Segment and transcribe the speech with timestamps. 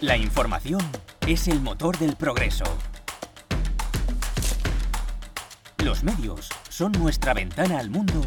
[0.00, 0.80] La información
[1.26, 2.62] es el motor del progreso.
[5.84, 8.22] Los medios son nuestra ventana al mundo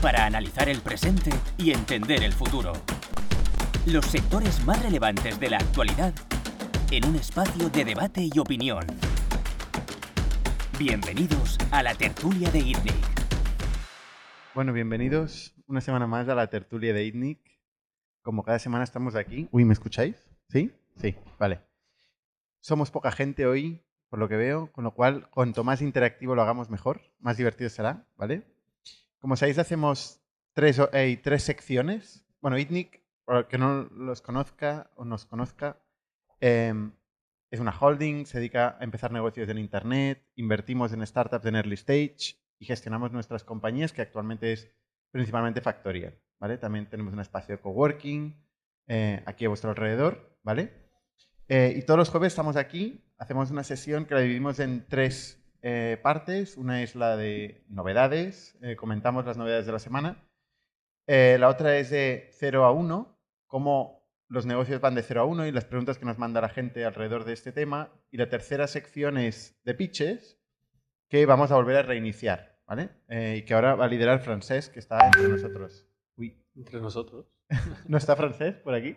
[0.00, 2.72] para analizar el presente y entender el futuro.
[3.84, 6.14] Los sectores más relevantes de la actualidad
[6.90, 8.86] en un espacio de debate y opinión.
[10.78, 13.04] Bienvenidos a la tertulia de ITNIC.
[14.54, 17.38] Bueno, bienvenidos una semana más a la tertulia de ITNIC.
[18.22, 19.46] Como cada semana estamos aquí.
[19.52, 20.23] Uy, ¿me escucháis?
[20.48, 20.72] ¿Sí?
[20.96, 21.60] Sí, vale.
[22.60, 26.42] Somos poca gente hoy, por lo que veo, con lo cual, cuanto más interactivo lo
[26.42, 28.42] hagamos mejor, más divertido será, ¿vale?
[29.18, 30.20] Como sabéis, hacemos
[30.52, 32.26] tres, eh, tres secciones.
[32.40, 35.78] Bueno, ITNIC, para el que no los conozca o nos conozca,
[36.40, 36.72] eh,
[37.50, 41.74] es una holding, se dedica a empezar negocios en Internet, invertimos en startups en early
[41.74, 44.70] stage y gestionamos nuestras compañías, que actualmente es
[45.12, 46.58] principalmente Factorial, ¿vale?
[46.58, 48.36] También tenemos un espacio de coworking
[48.88, 50.72] eh, aquí a vuestro alrededor, ¿vale?
[51.48, 55.42] Eh, y todos los jueves estamos aquí, hacemos una sesión que la dividimos en tres
[55.62, 56.56] eh, partes.
[56.56, 60.28] Una es la de novedades, comentamos las novedades de la semana.
[61.06, 65.46] la otra es de 0 a 1, cómo los negocios van de 0 a 1
[65.46, 67.90] y las preguntas que nos manda la gente alrededor de este tema.
[68.10, 70.38] Y la tercera sección es de pitches,
[71.08, 72.90] que vamos a volver a reiniciar, ¿vale?
[73.36, 75.86] y que ahora va a liderar Francés, que está entre nosotros.
[76.16, 76.42] Uy.
[76.56, 77.26] Entre nosotros.
[77.88, 78.96] ¿No está francés por aquí?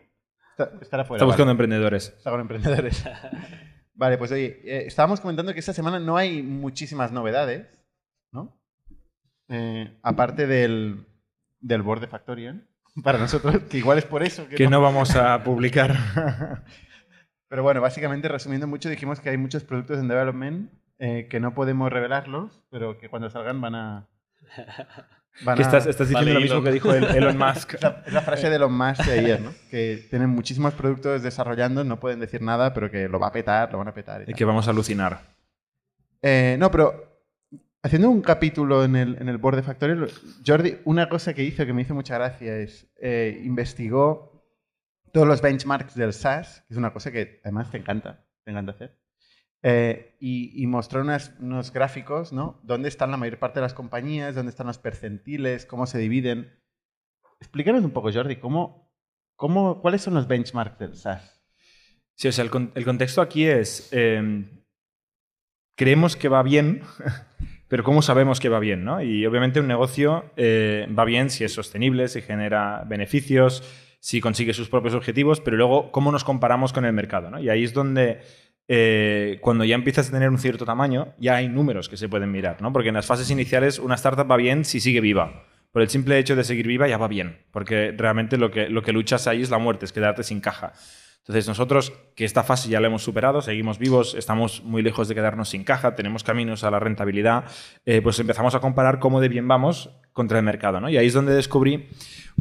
[0.57, 1.17] Está, estará fuera.
[1.17, 2.13] Está buscando emprendedores.
[2.17, 3.05] Está con emprendedores.
[3.93, 7.67] vale, pues oye, eh, estábamos comentando que esta semana no hay muchísimas novedades,
[8.31, 8.59] ¿no?
[9.49, 11.05] Eh, aparte del,
[11.59, 12.67] del board de Factorial,
[13.03, 14.81] para nosotros, que igual es por eso que, que no...
[14.81, 15.95] vamos a publicar.
[17.49, 21.53] Pero bueno, básicamente, resumiendo mucho, dijimos que hay muchos productos en development eh, que no
[21.53, 24.09] podemos revelarlos, pero que cuando salgan van a,
[25.39, 27.75] estás, diciendo lo mismo que dijo Elon Musk.
[27.75, 27.81] es,
[28.13, 29.53] la, frase de Elon Musk de ayer, ¿no?
[29.69, 33.71] Que tienen muchísimos productos desarrollando, no pueden decir nada, pero que lo va a petar,
[33.71, 34.23] lo van a petar.
[34.27, 35.21] Y, que vamos a alucinar.
[36.21, 37.07] Eh, no, pero
[37.83, 40.09] haciendo un capítulo en el, en el board de Factorial,
[40.45, 44.43] Jordi, una cosa que hizo que me hizo mucha gracia es eh, investigó
[45.13, 48.71] todos los benchmarks del SaaS, que es una cosa que además te encanta, te encanta
[48.71, 48.97] hacer.
[49.63, 52.59] Eh, y, mostró unos gráficos, ¿no?
[52.63, 56.59] Dónde están la mayor parte de las compañías, dónde están los percentiles, cómo se dividen.
[57.39, 58.91] Explícanos un poco, Jordi, ¿cómo,
[59.35, 61.43] cómo, ¿cuáles son los benchmarks del SaaS?
[62.15, 64.63] Sí, o sea, el, contexto aquí es, em,
[65.75, 66.81] creemos que va bien,
[67.67, 68.83] pero ¿cómo sabemos que va bien?
[68.83, 69.01] ¿no?
[69.01, 73.63] Y obviamente un negocio eh, va bien si es sostenible, si genera beneficios,
[73.99, 77.29] si consigue sus propios objetivos, pero luego, ¿cómo nos comparamos con el mercado?
[77.29, 77.39] ¿no?
[77.39, 78.21] Y ahí es donde
[78.67, 82.31] eh, cuando ya empiezas a tener un cierto tamaño, ya hay números que se pueden
[82.31, 82.73] mirar, ¿no?
[82.73, 85.45] Porque en las fases iniciales una startup va bien si sigue viva.
[85.71, 88.81] Por el simple hecho de seguir viva ya va bien, porque realmente lo que, lo
[88.81, 90.73] que luchas ahí es la muerte, es quedarte sin caja.
[91.27, 95.15] Entonces nosotros, que esta fase ya la hemos superado, seguimos vivos, estamos muy lejos de
[95.15, 97.43] quedarnos sin caja, tenemos caminos a la rentabilidad,
[97.85, 100.79] eh, pues empezamos a comparar cómo de bien vamos contra el mercado.
[100.79, 100.89] ¿no?
[100.89, 101.89] Y ahí es donde descubrí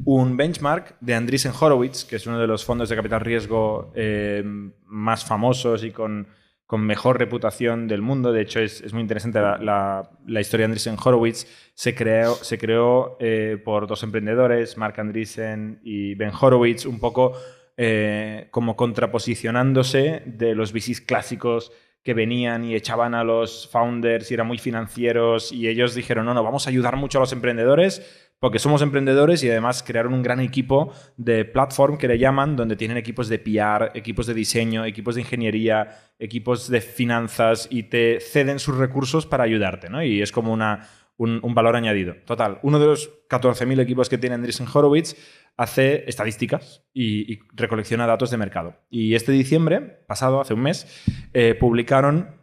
[0.05, 4.45] un benchmark de Andreessen Horowitz, que es uno de los fondos de capital riesgo eh,
[4.85, 6.29] más famosos y con,
[6.71, 8.33] mejor reputación del mundo.
[8.33, 10.09] De hecho, es, muy interesante la,
[10.41, 11.45] historia de Andreessen Horowitz.
[11.75, 17.33] Se creó, se creó eh, por dos emprendedores, Mark Andreessen y Ben Horowitz, un poco
[17.77, 21.73] eh, como contraposicionándose de los VCs clásicos
[22.03, 26.35] que venían y echaban a los founders y eran muy financieros y ellos dijeron, no,
[26.35, 30.23] no, vamos a ayudar mucho a los emprendedores porque somos emprendedores y además crearon un
[30.23, 34.85] gran equipo de platform que le llaman, donde tienen equipos de PR, equipos de diseño,
[34.85, 40.03] equipos de ingeniería, equipos de finanzas y te ceden sus recursos para ayudarte, ¿no?
[40.03, 42.15] Y es como una, un, valor añadido.
[42.25, 45.16] Total, uno de los 14.000 equipos que tiene Andreessen Horowitz
[45.56, 48.77] hace estadísticas y, recolecciona datos de mercado.
[48.91, 50.87] Y este diciembre, pasado, hace un mes,
[51.32, 52.37] eh, publicaron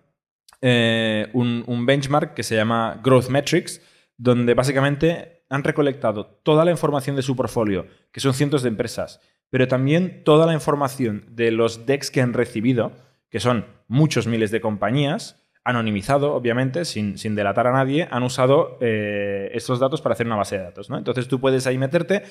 [0.61, 3.81] eh, un, un, benchmark que se llama Growth Metrics,
[4.17, 9.19] donde básicamente han recolectado toda la información de su portfolio, que son cientos de empresas,
[9.49, 12.93] pero también toda la información de los decks que han recibido,
[13.29, 18.77] que son muchos miles de compañías, anonimizado, obviamente, sin, sin, delatar a nadie, han usado
[18.81, 20.89] eh, estos datos para hacer una base de datos.
[20.89, 20.97] ¿no?
[20.97, 22.23] Entonces tú puedes ahí meterte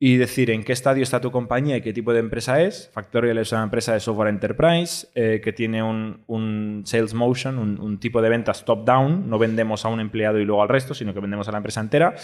[0.00, 2.88] y decir en qué estadio está tu compañía y qué tipo de empresa es.
[2.92, 8.22] Factorial es una empresa de software enterprise eh, que tiene un, sales motion, un, tipo
[8.22, 9.28] de ventas top-down.
[9.28, 11.80] No vendemos a un empleado y luego al resto, sino que vendemos a la empresa
[11.80, 12.14] entera.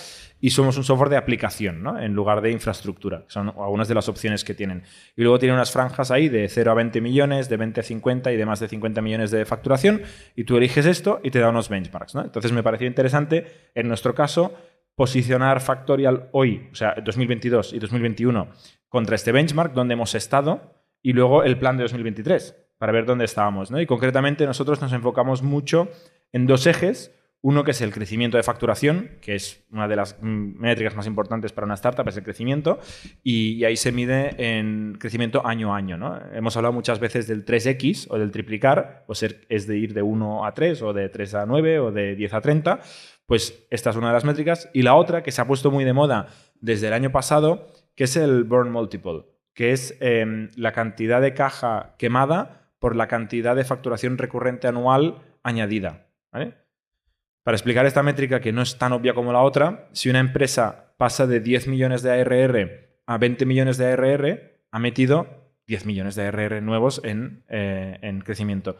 [0.40, 1.98] Y somos un software de aplicación, ¿no?
[1.98, 3.24] en lugar de infraestructura.
[3.26, 4.84] Son algunas de las opciones que tienen.
[5.16, 8.32] Y luego tiene unas franjas ahí de 0 a 20 millones, de 20 a 50
[8.32, 10.02] y de más de 50 millones de facturación.
[10.36, 12.14] Y tú eliges esto y te da unos benchmarks.
[12.14, 14.54] Entonces me pareció interesante, en nuestro caso,
[14.94, 18.48] posicionar Factorial hoy, o sea, 2022 y 2021,
[18.88, 23.24] contra este benchmark donde hemos estado y luego el plan de 2023 para ver dónde
[23.24, 23.70] estábamos.
[23.70, 23.80] ¿no?
[23.80, 25.88] Y concretamente nosotros nos enfocamos mucho
[26.32, 27.12] en dos ejes.
[27.40, 31.06] Uno que es el crecimiento de facturación, que es una de las mm, métricas más
[31.06, 32.78] importantes para una startup, es el crecimiento,
[33.22, 35.98] y, ahí se mide en crecimiento año a año.
[35.98, 36.18] ¿no?
[36.32, 40.00] Hemos hablado muchas veces del 3X o del triplicar, o ser, es de ir de
[40.00, 42.80] 1 a 3 o de 3 a 9 o de 10 a 30,
[43.26, 44.68] pues esta es una de las métricas.
[44.72, 46.28] Y la otra, que se ha puesto muy de moda
[46.60, 49.24] desde el año pasado, que es el burn multiple,
[49.54, 55.22] que es em, la cantidad de caja quemada por la cantidad de facturación recurrente anual
[55.42, 56.06] añadida.
[56.30, 60.94] Para explicar esta métrica, que no es tan obvia como la otra, si una empresa
[60.96, 66.14] pasa de 10 millones de ARR a 20 millones de ARR, ha metido 10 millones
[66.14, 68.76] de ARR nuevos en, eh, en crecimiento.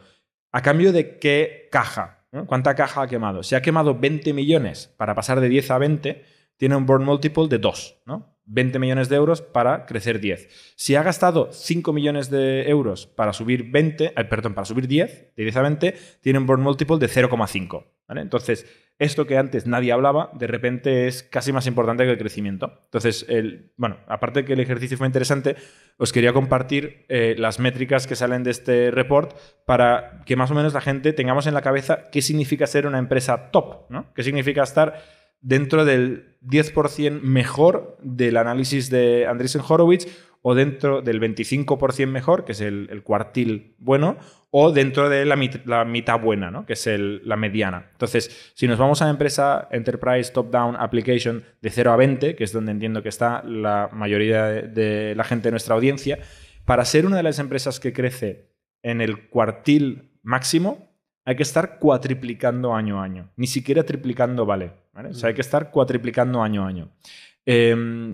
[0.51, 2.24] ¿A cambio de qué caja?
[2.43, 3.43] ¿Cuánta caja ha quemado?
[3.43, 6.25] Si ha quemado 20 millones para pasar de 10 a 20,
[6.57, 8.34] tiene un burn multiple de 2, ¿no?
[8.45, 10.73] 20 millones de euros para crecer 10.
[10.75, 15.33] Si ha gastado 5 millones de euros para subir 20, eh, perdón, para subir 10,
[15.35, 17.85] de 10 a 20, tiene un burn multiple de 0,5.
[18.07, 22.71] Entonces, esto que antes nadie hablaba, de repente es casi más importante que el crecimiento.
[22.85, 25.55] Entonces, el, bueno, aparte de que el ejercicio fue interesante,
[25.97, 30.53] os quería compartir eh, las métricas que salen de este report para que más o
[30.53, 34.13] menos la gente tengamos en la cabeza qué significa ser una empresa top, ¿no?
[34.13, 35.01] ¿Qué significa estar
[35.45, 40.07] dentro del 10% mejor del análisis de Andreessen Horowitz
[40.41, 44.17] o dentro del 25% mejor, que es el, cuartil bueno,
[44.49, 45.35] o dentro de la,
[45.85, 46.65] mitad buena, ¿no?
[46.65, 47.89] que es la mediana.
[47.91, 52.51] Entonces, si nos vamos a empresa Enterprise Top-Down Application de 0 a 20, que es
[52.51, 56.19] donde entiendo que está la mayoría de la gente de nuestra audiencia,
[56.65, 58.49] para ser una de las empresas que crece
[58.81, 63.31] en el cuartil máximo, hay que estar cuatriplicando año a año.
[63.35, 64.84] Ni siquiera triplicando vale.
[64.95, 66.91] O sea, hay que estar cuatriplicando año a año.
[67.45, 68.13] Em,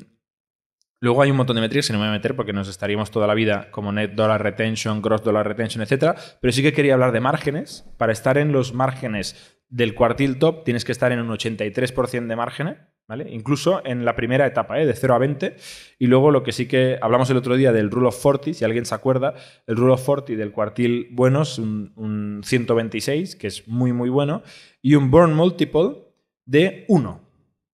[0.99, 3.11] luego hay un montón de métricas que no me voy a meter porque nos estaríamos
[3.11, 6.17] toda la vida como net dollar retention, gross dollar retention, etc.
[6.39, 7.85] Pero sí que quería hablar de márgenes.
[7.97, 12.35] Para estar en los márgenes del cuartil top tienes que estar en un 83% de
[12.35, 12.77] márgenes.
[13.29, 14.85] Incluso en la primera etapa, ¿eh?
[14.85, 15.55] de 0 a 20.
[15.99, 18.63] Y luego lo que sí que hablamos el otro día del Rule of 40, si
[18.63, 19.33] alguien se acuerda,
[19.67, 24.43] el Rule of 40 del cuartil bueno es un, 126, que es muy, muy bueno,
[24.81, 26.10] y un Burn Multiple
[26.51, 27.31] de 1.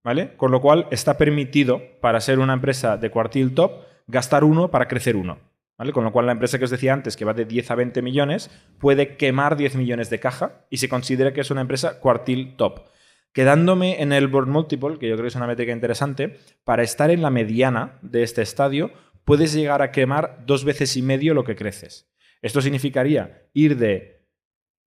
[0.07, 0.37] ¿vale?
[0.37, 4.87] Con lo cual está permitido para ser una empresa de cuartil top gastar 1 para
[4.87, 5.37] crecer 1.
[5.77, 5.91] ¿Vale?
[5.91, 8.01] Con lo cual la empresa que os decía antes, que va de 10 a 20
[8.01, 12.55] millones, puede quemar 10 millones de caja y se considera que es una empresa cuartil
[12.55, 12.85] top.
[13.33, 17.11] Quedándome en el board multiple, que yo creo que es una métrica interesante, para estar
[17.11, 18.91] en la mediana de este estadio,
[19.25, 22.09] puedes llegar a quemar dos veces y medio lo que creces.
[22.41, 24.25] Esto significaría ir de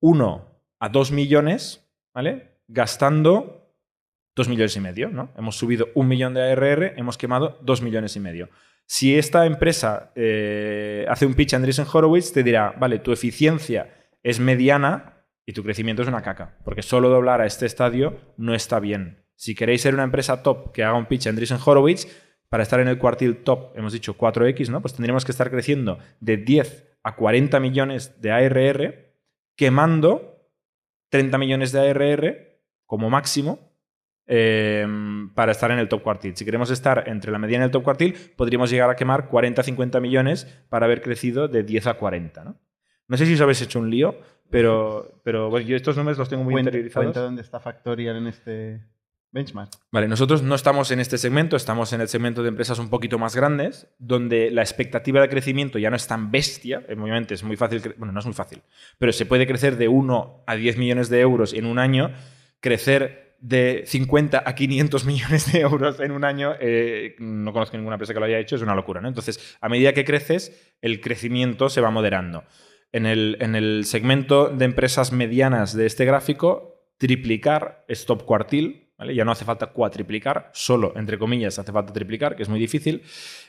[0.00, 2.56] 1 a 2 millones, ¿vale?
[2.69, 3.59] Gastando
[4.36, 5.32] 2 millones y medio, ¿no?
[5.36, 8.48] Hemos subido un millón de ARR, hemos quemado 2 millones y medio.
[8.86, 13.94] Si esta empresa eh, hace un pitch a Andreessen Horowitz, te dirá, vale, tu eficiencia
[14.22, 16.58] es mediana, y tu crecimiento es una caca.
[16.64, 19.26] Porque solo doblar a este estadio no está bien.
[19.34, 22.06] Si queréis ser una empresa top que haga un pitch a Andreessen Horowitz,
[22.48, 24.80] para estar en el cuartil top, hemos dicho 4X, ¿no?
[24.80, 29.16] Pues tendríamos que estar creciendo de 10 a 40 millones de ARR,
[29.56, 30.48] quemando
[31.10, 33.69] 30 millones de ARR como máximo
[34.32, 36.36] em, para estar en el top cuartil.
[36.36, 40.00] Si queremos estar entre la mediana y el top cuartil, podríamos llegar a quemar 40-50
[40.00, 42.44] millones para haber crecido de 10 a 40.
[42.44, 42.56] ¿no?
[43.08, 44.14] no sé si os habéis hecho un lío,
[44.50, 47.06] pero, pero bueno, yo estos números los tengo muy interiorizados.
[47.06, 48.87] Cuenta dónde está Factorial en este
[49.32, 49.68] benchmark.
[49.90, 53.18] Vale, nosotros no estamos en este segmento, estamos en el segmento de empresas un poquito
[53.18, 56.84] más grandes, donde la expectativa de crecimiento ya no es tan bestia.
[56.88, 58.62] Obviamente es muy fácil, bueno, no es muy fácil,
[58.99, 62.12] pero se puede crecer de 1 a 10 millones de euros en un año,
[62.60, 67.94] crecer de 50 a 500 millones de euros en un año, eh, no conozco ninguna
[67.94, 69.00] empresa que lo haya hecho, es una locura.
[69.00, 69.09] ¿no?
[69.09, 72.44] Entonces, a medida que creces, el crecimiento se va moderando.
[72.92, 79.30] En el, segmento de empresas medianas de este gráfico, triplicar es top cuartil, Ya no
[79.32, 83.02] hace falta cuatriplicar, solo, entre comillas, hace falta triplicar, que es muy difícil.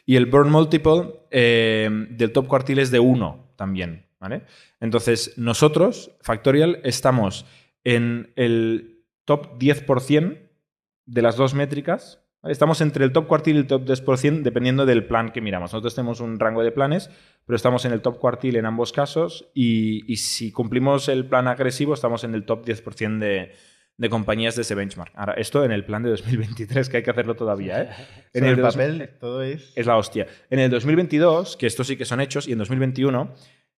[0.05, 4.43] Y el burn multiple eh, del top cuartil es de 1 también, ¿vale?
[4.79, 7.45] Entonces, nosotros, Factorial, estamos
[7.83, 8.90] en el
[9.25, 10.49] top 10%
[11.05, 15.05] de las dos métricas Estamos entre el top cuartil y el top 10% dependiendo del
[15.05, 15.73] plan que miramos.
[15.73, 17.11] Nosotros tenemos un rango de planes,
[17.45, 21.93] pero estamos en el top cuartil en ambos casos y, si cumplimos el plan agresivo
[21.93, 23.51] estamos en el top 10% de,
[23.95, 25.11] de, compañías de ese benchmark.
[25.15, 27.83] Ahora, esto en el plan de 2023, que hay que hacerlo todavía.
[27.83, 27.89] ¿eh?
[28.33, 29.73] En el, papel todo es...
[29.75, 30.25] Es la hostia.
[30.49, 33.35] En el 2022, que estos sí que son hechos, y en 2021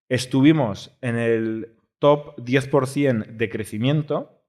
[0.07, 4.42] estuvimos en el top 10% de crecimiento,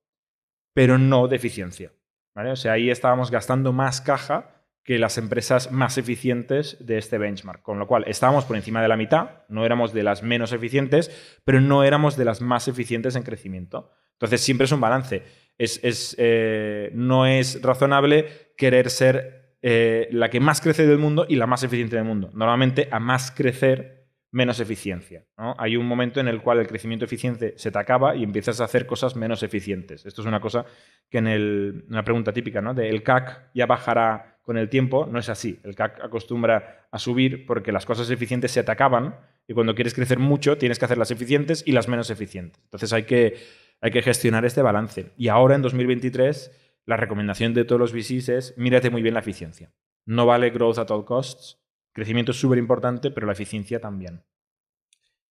[0.74, 1.92] pero no de eficiencia.
[2.34, 4.50] O sea, ahí estábamos gastando más caja
[4.82, 7.62] que las empresas más eficientes de este benchmark.
[7.62, 11.38] Con lo cual, estábamos por encima de la mitad, no éramos de las menos eficientes,
[11.44, 13.90] pero no éramos de las más eficientes en crecimiento.
[14.12, 15.22] Entonces, siempre es un balance.
[15.56, 21.36] Es, eh, no es razonable querer ser eh, la que más crece del mundo y
[21.36, 22.30] la más eficiente del mundo.
[22.34, 24.03] Normalmente, a más crecer,
[24.34, 25.24] menos eficiencia.
[25.36, 28.64] Hay un momento en el cual el crecimiento eficiente se te acaba y empiezas a
[28.64, 30.04] hacer cosas menos eficientes.
[30.04, 30.66] Esto es una cosa
[31.08, 32.74] que en el, una pregunta típica, ¿no?
[32.74, 35.60] De el CAC ya bajará con el tiempo no es así.
[35.62, 39.94] El CAC acostumbra a subir porque las cosas eficientes se te acaban y cuando quieres
[39.94, 42.60] crecer mucho tienes que hacer las eficientes y las menos eficientes.
[42.64, 43.36] Entonces hay que,
[43.80, 45.12] hay que gestionar este balance.
[45.16, 46.50] Y ahora en 2023
[46.86, 49.72] la recomendación de todos los VCs es mírate muy bien la eficiencia.
[50.04, 51.63] No vale growth at all costs.
[51.94, 54.22] Crecimiento es súper importante, pero la eficiencia también.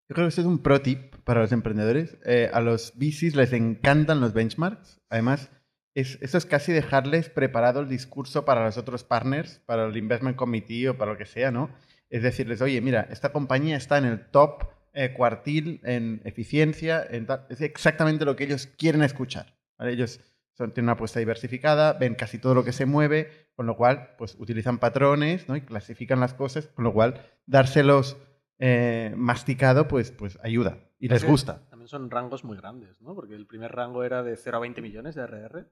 [0.10, 2.18] Yo creo que este es un pro tip para los emprendedores.
[2.26, 5.02] Eh, a los VCs les encantan los benchmarks.
[5.10, 5.52] Además,
[5.94, 10.38] es, eso es casi dejarles preparado el discurso para los otros partners, para el investment
[10.38, 11.70] committee o para lo que sea, ¿no?
[12.10, 17.08] Es decirles, oye, mira, esta compañía está en el top eh, cuartil en eficiencia,
[17.50, 19.58] es exactamente lo que ellos quieren escuchar.
[19.80, 20.22] Ellos
[20.54, 24.16] son, tienen una apuesta diversificada, ven casi todo lo que se mueve, con lo cual,
[24.18, 25.56] pues utilizan patrones ¿no?
[25.56, 28.18] y clasifican las cosas, con lo cual, dárselos
[28.60, 31.68] eh, masticado, pues, pues ayuda y les gusta.
[31.70, 33.14] También son rangos muy grandes, ¿no?
[33.16, 35.66] Porque el primer rango era de 0 a 20 millones de RR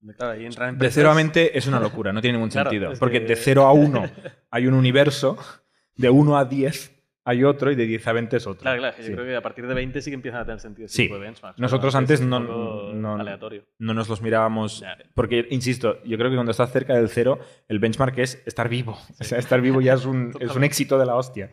[0.00, 2.92] de 0 a 20 es una locura, no tiene ningún sentido.
[2.98, 4.10] Porque de 0 a 1
[4.50, 5.36] hay un universo,
[5.96, 6.97] de 1 a 10
[7.28, 8.62] hay otro y de 10 a 20 es otro.
[8.62, 8.96] Claro, claro.
[9.02, 11.10] Yo creo que a partir de 20 sí que empiezan a tener sentido sí.
[11.58, 14.82] Nosotros antes no, no, no, nos los mirábamos.
[15.14, 18.98] Porque, insisto, yo creo que cuando estás cerca del 0, el benchmark es estar vivo.
[19.20, 21.50] O sea, estar vivo ya es un, es un éxito de la hostia.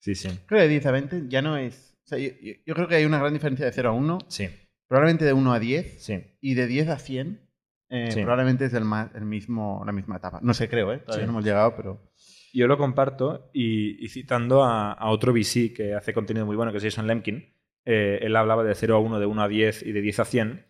[0.00, 0.28] Sí, sí.
[0.44, 1.98] Creo que de 10 a 20 ya no es.
[2.04, 2.28] O sea, yo,
[2.66, 4.18] yo, creo que hay una gran diferencia de 0 a 1.
[4.28, 4.48] Sí.
[4.86, 6.04] Probablemente de 1 a 10.
[6.04, 6.24] Sí.
[6.42, 7.40] Y de 10 a 100
[7.88, 10.40] eh, probablemente es el, el mismo, la misma etapa.
[10.42, 10.98] No sé, creo, ¿eh?
[10.98, 12.09] Todavía no hemos llegado, pero...
[12.52, 16.84] Yo lo comparto y, citando a, otro VC que hace contenido muy bueno, que es
[16.84, 17.54] Jason Lemkin,
[17.84, 20.24] eh, él hablaba de 0 a 1, de 1 a 10 y de 10 a
[20.24, 20.66] 100.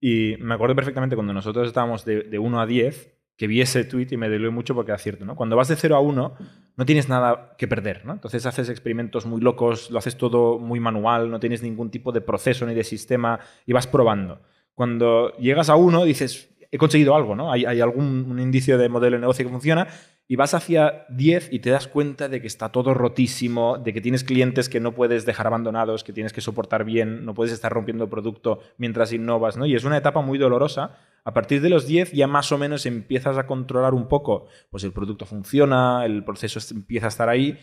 [0.00, 3.84] Y me acuerdo perfectamente cuando nosotros estábamos de, de 1 a 10, que vi ese
[3.84, 5.24] tweet y me dolió mucho porque era cierto.
[5.24, 5.34] ¿no?
[5.34, 6.34] Cuando vas de 0 a 1,
[6.76, 8.04] no tienes nada que perder.
[8.04, 8.12] ¿no?
[8.12, 12.20] Entonces haces experimentos muy locos, lo haces todo muy manual, no tienes ningún tipo de
[12.20, 14.40] proceso ni de sistema y vas probando.
[14.74, 17.52] Cuando llegas a 1, dices, he conseguido algo, ¿no?
[17.52, 19.86] Hay, algún indicio de modelo de negocio que funciona
[20.26, 24.00] y vas hacia 10 y te das cuenta de que está todo rotísimo, de que
[24.00, 27.70] tienes clientes que no puedes dejar abandonados, que tienes que soportar bien, no puedes estar
[27.70, 29.66] rompiendo producto mientras innovas, ¿no?
[29.66, 30.96] Y es una etapa muy dolorosa.
[31.24, 34.84] A partir de los 10 ya más o menos empiezas a controlar un poco, pues
[34.84, 37.58] el producto funciona, el proceso empieza a estar ahí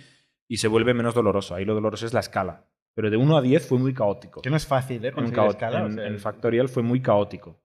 [0.47, 1.55] y se vuelve menos doloroso.
[1.55, 2.67] Ahí lo doloroso es la escala.
[2.93, 4.41] Pero de 1 a 10 fue muy caótico.
[4.41, 5.13] Que no es fácil, ¿eh?
[5.15, 7.59] En, escala, en Factorial fue muy caótico.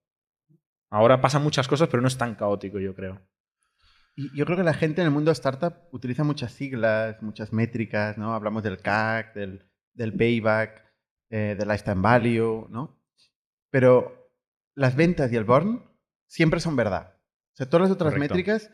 [0.88, 3.20] Ahora pasan muchas cosas, pero no es tan caótico, yo creo.
[4.16, 8.16] Y yo creo que la gente en el mundo startup utiliza muchas siglas, muchas métricas,
[8.16, 8.34] ¿no?
[8.34, 10.82] Hablamos del CAC, del, payback,
[11.30, 12.98] eh, del lifetime value, ¿no?
[13.70, 14.32] Pero
[14.74, 15.82] las ventas y el burn
[16.26, 17.14] siempre son verdad.
[17.52, 18.70] O sea, todas las otras métricas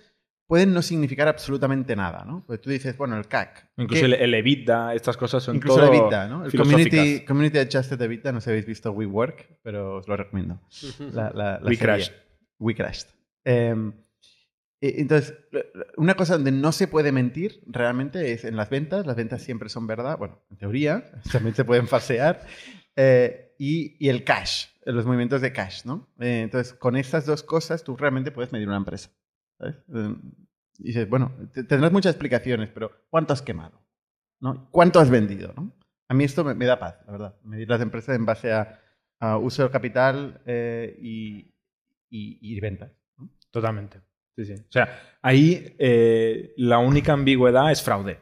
[0.47, 2.45] pueden no significar absolutamente nada, ¿no?
[2.47, 3.71] Pues tú dices, bueno, el CAC.
[3.79, 6.45] Incluso el, EBITDA, estas cosas son Incluso el EBITDA, ¿no?
[6.45, 10.61] El community, community, Adjusted EBITDA, no sé si habéis visto WeWork, pero os lo recomiendo.
[11.13, 12.15] La, la, We Crashed.
[12.59, 13.09] We Crashed.
[13.45, 13.93] Em, e,
[14.83, 15.35] entonces,
[15.97, 19.07] una cosa donde no se puede mentir realmente es en las ventas.
[19.07, 20.19] Las ventas siempre son verdad.
[20.19, 22.45] Bueno, en teoría, también se pueden falsear.
[22.97, 26.09] Eh, y, y, el cash, los movimientos de cash, ¿no?
[26.19, 29.11] Eh, entonces, con estas dos cosas tú realmente puedes medir una empresa.
[29.61, 30.21] Em,
[30.79, 31.33] y dices, bueno,
[31.69, 33.81] tendrás muchas explicaciones, pero ¿cuánto has quemado?
[34.41, 34.69] ¿No?
[34.71, 35.53] ¿Cuánto has vendido?
[35.57, 35.73] ¿no?
[36.09, 37.37] A mí esto me, da paz, la verdad.
[37.45, 38.79] Medir las empresas en base a,
[39.41, 41.55] uso del capital eh, y,
[42.11, 42.91] y, ventas.
[43.53, 44.01] Totalmente.
[44.37, 44.55] Sí, sí.
[44.55, 48.19] O sea, ahí eh, la única ambigüedad es fraude.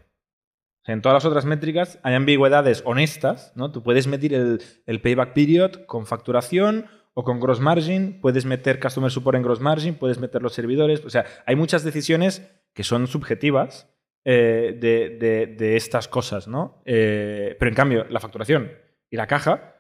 [0.87, 3.71] en todas las otras métricas hay ambigüedades honestas, ¿no?
[3.71, 9.11] Tú puedes medir el, payback period con facturación o con gross margin, puedes meter customer
[9.11, 11.05] support en gross margin, puedes meter los servidores.
[11.05, 12.43] O sea, hay muchas decisiones
[12.75, 13.89] que son subjetivas
[14.25, 16.83] eh, de, estas cosas, ¿no?
[16.87, 18.73] Eh, pero en cambio, la facturación
[19.11, 19.77] y la caja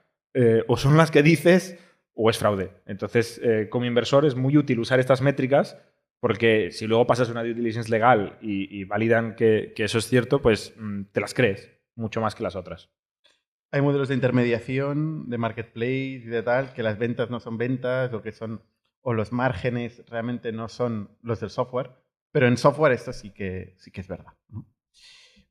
[0.68, 1.76] o son las que dices
[2.14, 2.70] o es fraude.
[2.87, 5.76] Entonces, como inversor es muy útil usar estas métricas
[6.21, 10.41] porque si luego pasas una due diligence legal y, validan que, que, eso es cierto,
[10.41, 12.91] pues mm, te las crees mucho más que las otras.
[13.73, 18.12] Hay modelos de intermediación, de marketplace y de tal, que las ventas no son ventas
[18.12, 18.62] o que son
[19.03, 21.93] o los márgenes realmente no son los del software,
[22.33, 24.35] pero en software esto sí que, sí que es verdad.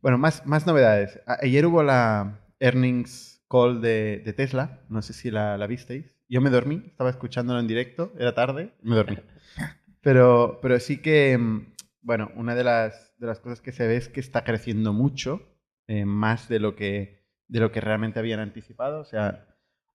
[0.02, 1.20] Bueno, más, más novedades.
[1.26, 6.16] Ayer hubo la earnings call de, de Tesla, no sé si la, la, visteis.
[6.30, 9.18] Yo me dormí, estaba escuchándolo en directo, era tarde, me dormí.
[10.02, 13.98] Pero, pero sí que mm, bueno, una de las, de las cosas que se ve
[13.98, 15.42] es que está creciendo mucho,
[15.88, 19.02] eh, más de lo, que, de lo que realmente habían anticipado.
[19.02, 19.48] O sea,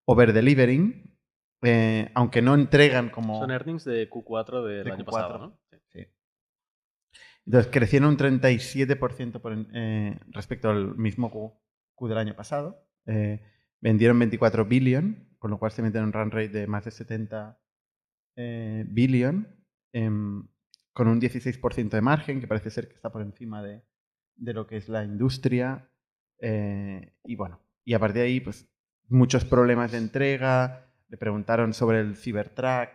[0.04, 1.18] over-delivering,
[1.62, 3.40] eh, aunque no entregan como...
[3.40, 5.06] Son earnings de Q4 del De año Q4.
[5.06, 5.60] pasado, ¿no?
[5.92, 6.06] Sí.
[7.46, 11.52] Entonces, crecieron un 37% por eh, respecto al mismo Q,
[11.94, 12.86] Q del año pasado.
[13.06, 13.40] Eh,
[13.80, 16.90] vendieron 24 billion, con lo cual se meten en un run rate de más de
[16.90, 17.58] 70
[18.36, 19.53] eh, billion,
[19.94, 20.46] em,
[20.92, 23.82] con un 16% de margen, que parece ser que está por encima de,
[24.36, 25.88] de lo que es la industria.
[26.40, 28.68] Eh, y bueno, y a partir de ahí, pues
[29.08, 30.86] muchos problemas de entrega.
[31.08, 32.90] Le preguntaron sobre el Cybertruck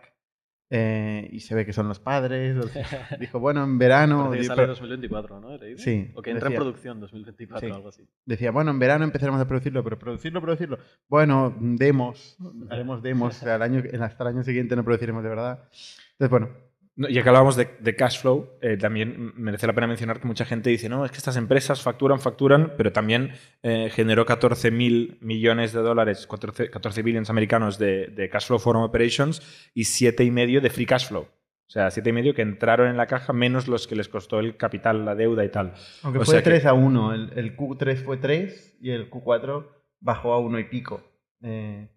[0.72, 2.56] eh, y se ve que son los padres.
[3.20, 4.30] dijo, bueno, en verano.
[4.30, 5.58] Que sale en pero- 2024, ¿no?
[5.78, 7.72] Sí, O que entra decía- en producción 2024 Sí.
[7.72, 8.06] o algo así.
[8.26, 10.78] decía, bueno, en verano empezaremos a producirlo, pero producirlo, producirlo.
[11.08, 12.36] Bueno, demos,
[12.70, 13.36] haremos demos.
[13.36, 15.68] O sea, el año, hasta el año siguiente no produciremos de verdad.
[16.12, 16.69] Entonces, bueno, No,
[17.08, 20.44] Ya que hablábamos de, de cash flow, eh, también merece la pena mencionar que mucha
[20.44, 25.16] gente dice, no, es que estas empresas facturan, facturan, pero también eh, generó 14 mil
[25.20, 29.40] millones de dólares, 14, 14 billions americanos de, de cash flow from operations
[29.72, 31.22] y 7,5 de free cash flow.
[31.22, 35.04] O sea, 7,5 que entraron en la caja menos los que les costó el capital,
[35.04, 35.72] la deuda y tal.
[36.02, 38.90] aunque O fue sea de que- 3 a 1, el, el Q3 fue 3 y
[38.90, 39.66] el Q4
[40.00, 41.00] bajó a 1 y pico.
[41.42, 41.88] eh,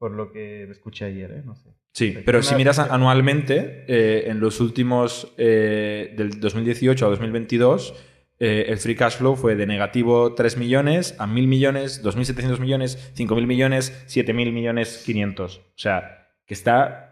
[0.00, 1.42] por lo que escuché ayer, ¿eh?
[1.44, 1.68] No sé.
[1.92, 7.94] Sí, Pero una- si miras anualmente, eh, en los últimos, eh, del 2018 a 2022,
[8.38, 13.12] eh, el free cash flow fue de negativo 3 millones a 1.000 millones, 2.700 millones,
[13.14, 15.58] 5.000 millones, 7.000 millones 500.
[15.58, 17.09] O sea, que está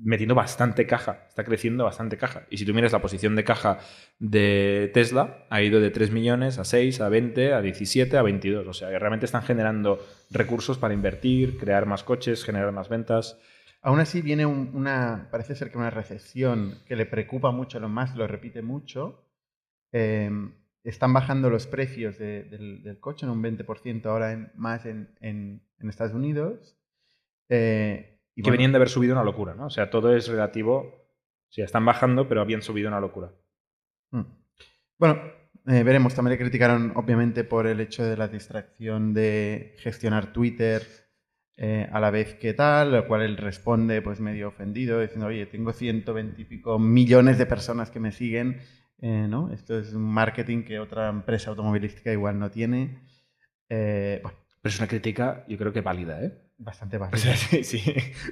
[0.00, 2.46] metiendo bastante caja, está creciendo bastante caja.
[2.50, 3.78] Y si tú miras la posición de caja
[4.18, 8.66] de Tesla, ha ido de 3 millones a 6, a 20, a 17, a 22.
[8.66, 9.98] O sea, que realmente están generando
[10.30, 13.38] recursos para invertir, crear más coches, generar más ventas.
[13.82, 17.80] Aún así viene un- una, parece ser que una recesión que le preocupa mucho a
[17.80, 19.24] Elon Musk, lo repite mucho.
[19.92, 20.30] Eh,
[20.84, 25.88] están bajando los precios de- del, coche en un 20% ahora más en, en- en
[25.88, 26.76] Estados Unidos.
[27.48, 29.66] Eh, que bueno, venían de haber subido una locura, ¿no?
[29.66, 31.08] O sea, todo es relativo.
[31.48, 33.32] O sea, están bajando, pero habían subido una locura.
[34.10, 34.22] Mm.
[34.98, 35.20] Bueno,
[35.66, 36.14] eh, veremos.
[36.14, 40.82] También le criticaron, obviamente, por el hecho de la distracción de gestionar Twitter
[41.56, 45.46] eh, a la vez que tal, lo cual él responde pues medio ofendido, diciendo, oye,
[45.46, 48.60] tengo 120 y pico millones de personas que me siguen,
[49.00, 49.52] eh, ¿no?
[49.52, 53.00] Esto es un marketing que otra empresa automovilística igual no tiene.
[53.68, 56.47] Bueno, Pero es una crítica, yo creo que válida, ¿eh?
[56.58, 57.18] Bastante O básico.
[57.18, 57.82] sea, sí, sí.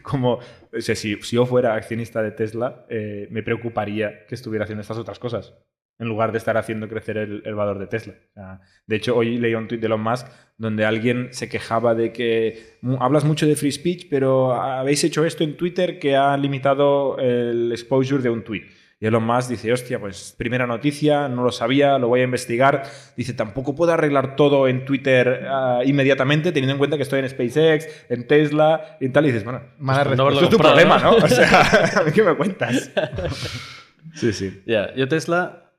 [0.03, 4.65] Como, o sea, si, si yo fuera accionista de Tesla, eh, me preocuparía que estuviera
[4.65, 5.55] haciendo estas otras cosas,
[5.99, 8.15] en lugar de estar haciendo crecer el, el valor de Tesla.
[8.31, 10.27] O sea, de hecho, hoy leí un tuit de Elon Musk
[10.59, 15.25] donde alguien se quejaba de que "Mu- hablas mucho de free speech, pero habéis hecho
[15.25, 18.65] esto en Twitter que ha limitado el exposure de un tweet.
[18.99, 22.85] Y Elon Musk dice, hostia, pues primera noticia, no lo sabía, lo voy a investigar.
[23.15, 27.29] Dice, tampoco puedo arreglar todo en Twitter ah, inmediatamente, teniendo en cuenta que estoy en
[27.29, 29.25] SpaceX, en Tesla y tal.
[29.25, 31.19] Y dices, bueno, Mala pues no eso es tu problema, ¿no?
[31.19, 31.25] ¿no?
[31.25, 31.61] O sea,
[32.01, 32.91] ¿a mí qué me cuentas?
[34.15, 34.63] Sí, sí.
[34.65, 35.75] Ya, yo Tesla,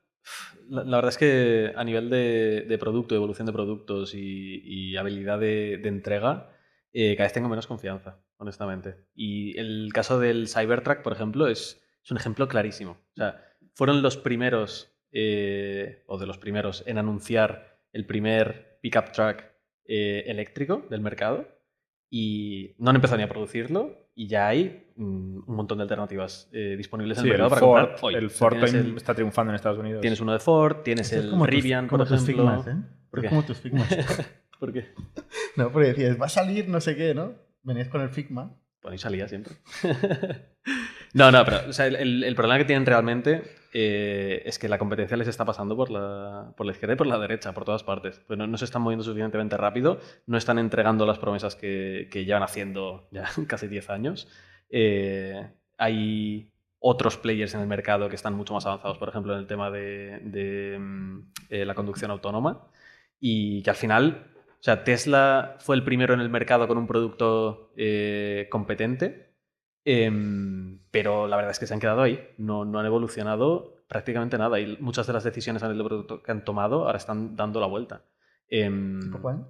[0.68, 4.96] la, la verdad es que a nivel de, de producto, evolución de productos y, y
[4.96, 6.50] habilidad de, de entrega,
[6.92, 8.96] eh, cada vez tengo menos confianza, honestamente.
[9.14, 12.92] Y el caso del Cybertruck, por ejemplo, es, es un ejemplo clarísimo.
[12.92, 13.44] O sea,
[13.74, 19.44] fueron los primeros, eh, o de los primeros, en anunciar el primer pickup truck
[19.84, 21.46] eh, eléctrico del mercado
[22.10, 26.48] y no han empezado ni a producirlo y ya hay mm, un montón de alternativas
[26.52, 28.14] eh, disponibles en Sí, el el mercado para Ford, comprar hoy.
[28.14, 30.00] el O sea, Ford tienes también el- está triunfando en Estados Unidos.
[30.00, 32.44] Tienes uno de Ford, tienes es el como tus- Rivian, como por tus ejemplo.
[32.46, 32.82] Figmas, ¿eh?
[33.10, 33.28] ¿Por qué?
[33.28, 33.88] como tus Figmas.
[34.58, 34.88] ¿Por qué?
[35.56, 37.34] no, porque decías, va a salir no sé qué, ¿no?
[37.62, 38.58] Venías con el Figma.
[38.82, 39.54] Bueno, y salía siempre.
[41.14, 43.42] no, no, pero el, problema que tienen realmente
[43.72, 47.06] eh, es que la competencia les está pasando por la, por la izquierda y por
[47.06, 48.20] la derecha, por todas partes.
[48.26, 52.24] Pues no, no se están moviendo suficientemente rápido, no están entregando las promesas que, que
[52.24, 54.28] llevan haciendo ya casi 10 años.
[54.70, 59.40] Eh, hay otros players en el mercado que están mucho más avanzados, por ejemplo, en
[59.40, 61.18] el tema de, mm,
[61.50, 62.68] eh, la conducción autónoma,
[63.20, 66.86] y que al final, o sea, Tesla fue el primero en el mercado con un
[66.86, 67.72] producto
[68.50, 69.27] competente,
[69.94, 74.36] em, pero la verdad es que se han quedado ahí, no, no han evolucionado prácticamente
[74.38, 77.36] nada, y muchas de las decisiones a nivel de producto que han tomado ahora están
[77.36, 78.02] dando la vuelta.
[78.48, 79.46] Em, ¿Tipo cuál?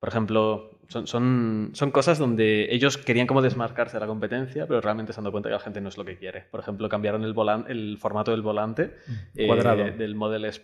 [0.00, 4.80] por ejemplo, son, son, son cosas donde ellos querían como desmarcarse de la competencia, pero
[4.80, 6.42] realmente se han dado cuenta que la gente no es lo que quiere.
[6.52, 8.94] Por ejemplo, cambiaron el, volan- el formato del volante
[9.36, 9.84] eh, Cuadrado.
[9.98, 10.62] del Model S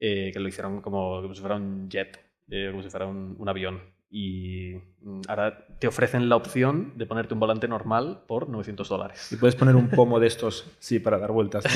[0.00, 3.34] eh, que lo hicieron como, como si fuera un jet, eh, como si fuera un,
[3.38, 3.80] un avión.
[4.16, 9.32] Y mm, ahora te ofrecen la opción de ponerte un volante normal por 900 dólares.
[9.32, 11.64] Y puedes poner un pomo de estos, sí, para dar vueltas.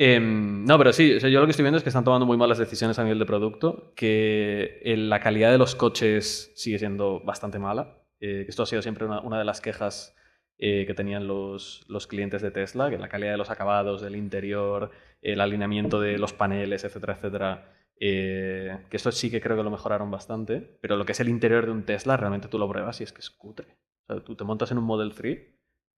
[0.00, 2.24] Em, no, pero sí, o sea, yo lo que estoy viendo es que están tomando
[2.24, 7.18] muy malas decisiones a nivel de producto, que la calidad de los coches sigue siendo
[7.18, 7.98] bastante mala.
[8.20, 10.14] eh, que esto ha sido siempre una, una de las quejas
[10.56, 14.14] eh, que tenían los, los clientes de Tesla, que la calidad de los acabados, del
[14.14, 17.72] interior, el alineamiento de los paneles, etcétera, etcétera.
[18.00, 21.28] Eh, que esto sí que creo que lo mejoraron bastante, pero lo que es el
[21.28, 23.76] interior de un Tesla, realmente tú lo pruebas y es que es cutre.
[24.06, 25.38] O sea, tú te montas en un Model 3,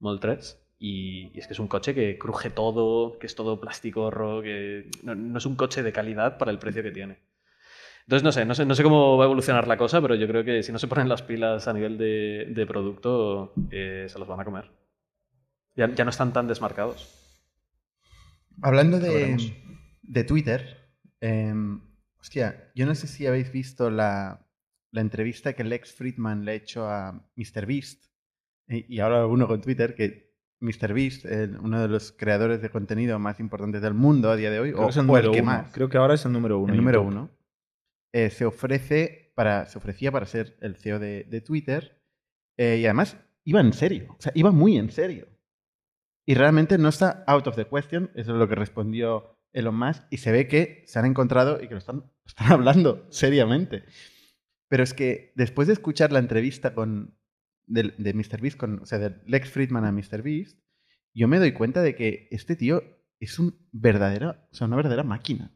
[0.00, 3.60] Model 3, y, y es que es un coche que cruje todo, que es todo
[3.60, 7.18] plasticorro, que no, no es un coche de calidad para el precio que tiene.
[8.10, 10.26] Entonces, no sé, no sé, no sé cómo va a evolucionar la cosa, pero yo
[10.26, 14.18] creo que si no se ponen las pilas a nivel de, de producto, eh, se
[14.18, 14.70] los van a comer.
[15.76, 17.08] Ya, ya no están tan desmarcados.
[18.62, 19.36] Hablando de,
[20.02, 20.76] de Twitter,
[21.20, 21.80] em,
[22.20, 24.46] hostia, yo no sé si habéis visto la,
[24.92, 28.06] la entrevista que Lex Friedman le ha hecho a MrBeast.
[28.68, 30.30] Y, y ahora uno con Twitter, que
[30.61, 34.61] MrBeast, el- uno de los creadores de contenido más importantes del mundo a día de
[34.61, 35.50] hoy, Creo o, que es el o número el que uno.
[35.52, 36.72] más, Creo que ahora es el número uno.
[36.72, 37.12] el número YouTube.
[37.16, 37.30] uno,
[38.12, 42.02] eh, se ofrece para, se ofrecía para ser el CEO de, de Twitter
[42.59, 45.28] eh, y además iba en serio, o sea, iba muy en serio.
[46.26, 50.02] Y realmente no está out of the question, eso es lo que respondió Elon Musk,
[50.10, 53.84] y se ve que se han encontrado y que lo están, están hablando seriamente.
[54.68, 57.18] Pero es que después de escuchar la entrevista con,
[57.66, 60.58] de, de MrBeast, con, o sea, de Lex Friedman a MrBeast,
[61.14, 62.82] yo me doy cuenta de que este tío
[63.18, 65.52] es un verdadero, una verdadera máquina.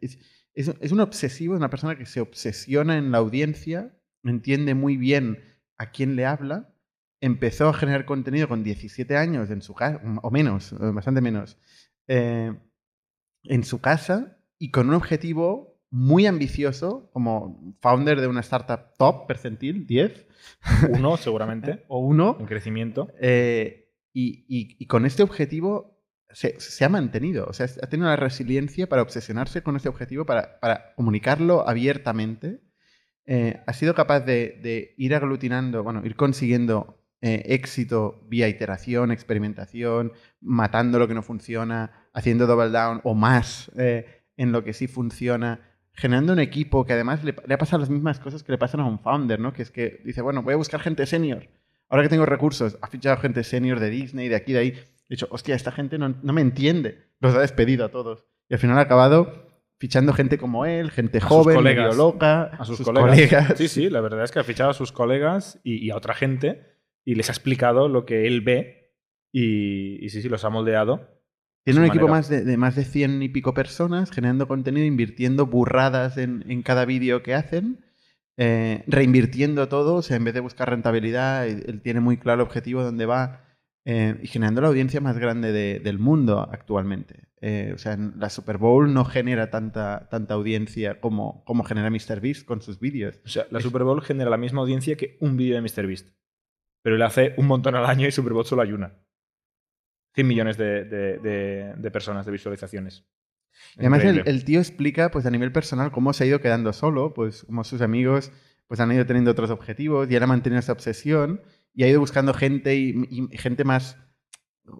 [0.00, 0.18] Es,
[0.54, 5.38] es, un obsesivo, es una persona que se obsesiona en la audiencia, entiende muy bien
[5.78, 6.74] a quién le habla,
[7.20, 11.58] empezó a generar contenido con 17 años en su casa, o menos, bastante menos,
[12.06, 12.54] eh,
[13.44, 19.26] en su casa y con un objetivo muy ambicioso como founder de una startup top
[19.26, 20.26] percentil, 10
[20.90, 21.84] Uno, seguramente.
[21.88, 23.08] o uno, en crecimiento.
[23.20, 25.98] eh, y, y- y con este objetivo
[26.30, 27.46] se, se ha mantenido.
[27.46, 32.60] O sea, ha tenido la resiliencia para obsesionarse con este objetivo, para, para comunicarlo abiertamente.
[33.26, 39.10] Eh, ha sido capaz de, de ir aglutinando, bueno, ir consiguiendo eh, éxito vía iteración,
[39.10, 44.72] experimentación, matando lo que no funciona, haciendo double down o más eh, en lo que
[44.72, 45.60] sí funciona,
[45.92, 48.80] generando un equipo que además le, le ha pasado las mismas cosas que le pasan
[48.80, 49.52] a un founder, ¿no?
[49.52, 51.48] Que es que dice, bueno, voy a buscar gente senior.
[51.88, 54.68] Ahora que tengo recursos, ha fichado gente senior de Disney, de aquí, de ahí.
[54.68, 57.08] He dicho, hostia, esta gente no, no me entiende.
[57.20, 58.26] Los ha despedido a todos.
[58.48, 61.86] Y al final ha acabado fichando gente como él, gente A joven, colegas.
[61.86, 63.10] medio loca, A sus, sus colegas.
[63.10, 63.54] colegas.
[63.56, 66.14] Sí, sí, la verdad es que ha fichado a sus colegas y, y a otra
[66.14, 66.77] gente
[67.08, 68.92] y les ha explicado lo que él ve
[69.32, 71.08] y, y sí, sí, los ha moldeado.
[71.64, 75.46] Tiene un equipo más de, de más de 100 y pico personas generando contenido, invirtiendo
[75.46, 77.84] burradas en, en cada vídeo que hacen,
[78.36, 82.46] eh, reinvirtiendo todo, o sea, en vez de buscar rentabilidad, él tiene muy claro el
[82.46, 83.44] objetivo dónde va
[83.86, 87.28] eh, y generando la audiencia más grande de- del mundo actualmente.
[87.40, 92.44] Eh, o sea, la Super Bowl no genera tanta, tanta audiencia como, como genera MrBeast
[92.44, 93.18] con sus vídeos.
[93.24, 96.08] O sea, la Super Bowl genera la misma audiencia que un vídeo de MrBeast.
[96.88, 98.94] Pero él hace un montón al año y Super Bowl solo hay una.
[100.14, 103.04] 100 millones de, de- de- de personas, de visualizaciones.
[103.76, 106.72] Y además el, el tío explica pues a nivel personal cómo se ha ido quedando
[106.72, 108.32] solo, pues como sus amigos
[108.68, 111.42] pues han ido teniendo otros objetivos y él ha mantenido esa obsesión
[111.74, 113.98] y ha ido buscando gente y, y gente más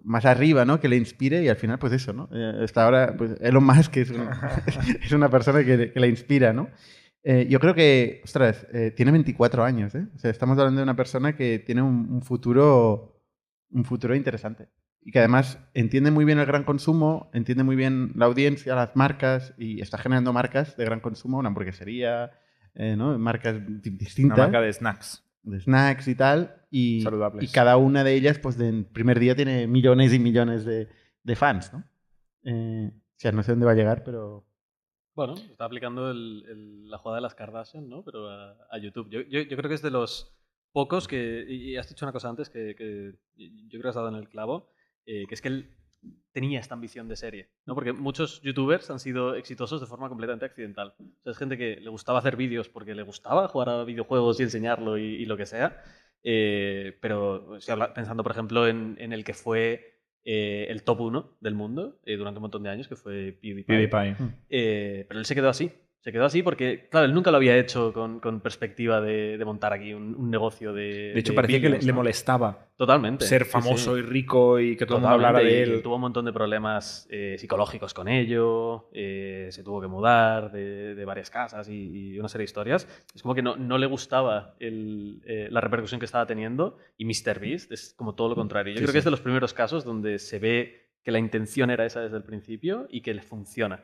[0.03, 0.79] más arriba, ¿no?
[0.79, 2.27] Que le inspire y al final pues eso, ¿no?
[2.33, 4.27] Eh, hasta ahora pues Elon Musk es, un-
[5.03, 6.69] es una persona que, que le inspira, ¿no?
[7.23, 10.07] Eh, yo creo que, ostras, eh, tiene 24 años, ¿eh?
[10.15, 13.15] O sea, estamos hablando de una persona que tiene un, un futuro
[13.71, 14.67] un futuro interesante
[15.01, 18.95] y que además entiende muy bien el gran consumo, entiende muy bien la audiencia, las
[18.95, 22.31] marcas y está generando marcas de gran consumo, una hamburguesería,
[22.73, 23.17] eh, ¿no?
[23.19, 25.23] marcas di- Una distintas, marca de snacks.
[25.43, 27.43] de snacks y tal, y, Saludables.
[27.43, 30.87] y cada una de ellas, pues del primer día tiene millones y millones de,
[31.23, 31.83] de fans, ¿no?
[32.43, 34.45] Eh, o sea, no sé dónde va a llegar, pero
[35.15, 38.03] Bueno, está aplicando el- la jugada de las Kardashian, ¿no?
[38.03, 39.09] Pero a, a YouTube.
[39.09, 40.33] Yo, yo- yo creo que es de los
[40.71, 41.45] pocos que.
[41.49, 42.75] Y has dicho una cosa antes que,
[43.35, 44.69] yo creo que has dado en el clavo,
[45.05, 45.75] eh, que es que él
[46.31, 47.75] tenía esta ambición de serie, ¿no?
[47.75, 50.93] Porque muchos youtubers han sido exitosos de forma completamente accidental.
[50.97, 54.39] O sea, es gente que le gustaba hacer vídeos porque le gustaba jugar a videojuegos
[54.39, 55.83] y enseñarlo y, y lo que sea.
[56.23, 61.55] Eh, pero habla- pensando, por ejemplo, en el que fue eh, el top 1 del
[61.55, 63.63] mundo eh, durante un montón de años, que fue PewDiePie.
[63.63, 64.15] PewDiePie.
[64.49, 65.71] Eh, pero él se quedó así.
[66.01, 69.43] Se quedó así porque, claro, él nunca lo había hecho con, con perspectiva de, de
[69.45, 71.11] montar aquí un, un negocio de.
[71.13, 71.95] De hecho, de parecía que le, billions, le ¿no?
[71.97, 73.25] molestaba Totalmente.
[73.25, 73.99] ser sí, famoso sí.
[73.99, 75.81] y rico y que todo el mundo hablara de él.
[75.81, 80.95] Tuvo un montón de problemas eh, psicológicos con ello, eh, se tuvo que mudar de,
[80.95, 82.87] de varias casas y, y una serie de historias.
[83.13, 87.03] Es como que no, no le gustaba el, eh, la repercusión que estaba teniendo y
[87.03, 88.71] MrBeast es como todo lo contrario.
[88.73, 88.93] Yo Sí, creo sí.
[88.93, 92.15] que es de los primeros casos donde se ve que la intención era esa desde
[92.15, 93.83] el principio y que le funciona.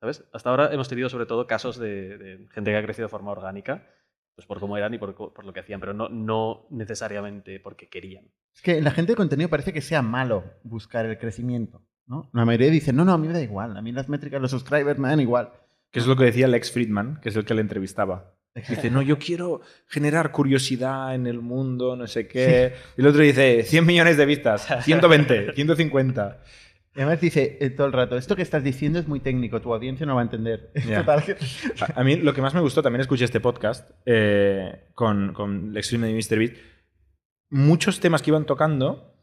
[0.00, 0.24] ¿Sabes?
[0.32, 3.32] Hasta ahora hemos tenido sobre todo casos de, de gente que ha crecido de forma
[3.32, 3.86] orgánica,
[4.34, 7.88] pues por cómo eran y por, por lo que hacían, pero no, no necesariamente porque
[7.88, 8.24] querían.
[8.54, 11.82] Es que la gente de contenido parece que sea malo buscar el crecimiento.
[12.06, 12.30] ¿no?
[12.32, 13.76] La mayoría dice, no, no, a mí me da igual.
[13.76, 15.52] A mí las métricas, los subscribers me dan igual.
[15.90, 18.34] Que es lo que decía Lex Friedman, que es el que le entrevistaba.
[18.54, 22.74] Dice, no, yo quiero generar curiosidad en el mundo, no sé qué.
[22.96, 26.40] Y el otro dice, 100 millones de vistas, 120, 150.
[27.00, 30.04] Además dice eh, todo el rato, esto que estás diciendo es muy técnico, tu audiencia
[30.06, 30.70] no va a entender.
[31.24, 31.36] Que-
[31.80, 35.72] A, a mí lo que más me gustó, también escuché este podcast eh, con, con
[35.72, 36.56] Lex Friedman y MrBeast.
[37.50, 39.14] Muchos temas que iban tocando,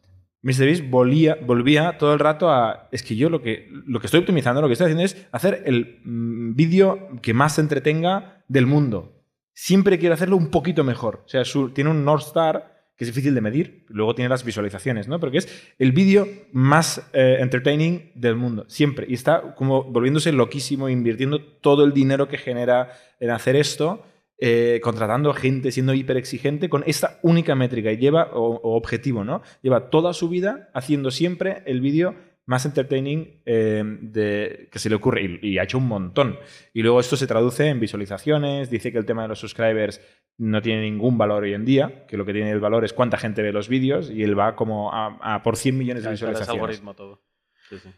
[0.41, 2.89] MrBeast volvía, volvía todo el rato a.
[2.91, 5.63] Es que yo lo que, lo que estoy optimizando, lo que estoy haciendo es hacer
[5.65, 9.23] el mm, vídeo que más se entretenga del mundo.
[9.53, 11.23] Siempre quiero hacerlo un poquito mejor.
[11.25, 14.43] O sea, su- tiene un North Star que es difícil de medir, luego tiene las
[14.43, 15.19] visualizaciones, ¿no?
[15.19, 19.05] Pero que es el vídeo más eh, entertaining del mundo, siempre.
[19.07, 24.03] Y está como volviéndose loquísimo, invirtiendo todo el dinero que genera en hacer esto,
[24.39, 29.43] eh, contratando gente, siendo hiper exigente con esta única métrica y lleva, o, objetivo, ¿no?
[29.61, 32.15] Lleva toda su vida haciendo siempre el vídeo
[32.47, 36.39] más entertaining eh, de, que se le ocurre y, y ha hecho un montón.
[36.73, 40.01] Y luego esto se traduce en visualizaciones, dice que el tema de los subscribers
[40.37, 43.17] no tiene ningún valor hoy en día, que lo que tiene el valor es cuánta
[43.17, 46.13] gente ve los vídeos y él va como a, a por 100 millones de es
[46.19, 46.61] visualizaciones.
[46.61, 47.23] algoritmo todo.
[47.69, 47.89] Sí, sí.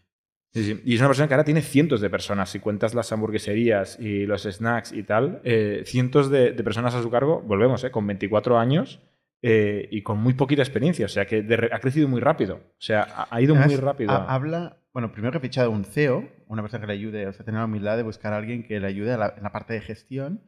[0.52, 0.82] Sí, sí.
[0.84, 2.50] Y es una persona que ahora tiene cientos de personas.
[2.50, 7.04] Si cuentas las hamburgueserías y los snacks y tal, eh, cientos de, de personas a
[7.04, 9.00] su cargo, volvemos, eh, con 24 años
[9.44, 11.06] eh, y con muy poquita experiencia.
[11.06, 12.56] O sea, que de ha crecido muy rápido.
[12.56, 14.12] O sea, ha, ha ido muy rápido.
[14.12, 17.34] ha- habla, bueno, primero que ha fichado un CEO, una persona que le ayude, o
[17.34, 19.52] sea, tener la humildad de buscar a alguien que le ayude a la- en la
[19.52, 20.42] parte de gestión,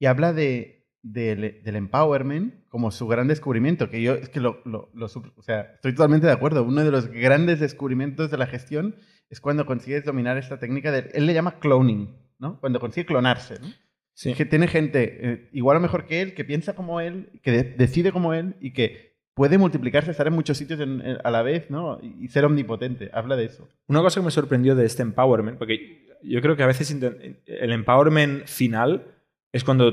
[0.00, 4.60] y habla de, del- del empowerment como su gran descubrimiento, que yo es que lo,
[4.64, 6.64] lo- o sea, estoy totalmente de acuerdo.
[6.64, 8.96] Uno de los grandes descubrimientos de la gestión
[9.30, 12.58] es cuando consigues dominar esta técnica de, él le llama cloning, ¿no?
[12.60, 13.68] Cuando consigue clonarse, ¿no?
[14.14, 14.32] Sí.
[14.34, 17.64] Que tiene gente eh, igual o mejor que él, que piensa como él, que de-
[17.64, 21.42] decide como él y que puede multiplicarse, estar en muchos sitios en- en- a la
[21.42, 21.98] vez, ¿no?
[22.00, 23.10] Y, y ser omnipotente.
[23.12, 23.68] Habla de eso.
[23.88, 26.90] Una cosa que me sorprendió de este empowerment, porque yo creo que a veces
[27.46, 29.04] el empowerment final
[29.52, 29.92] es cuando,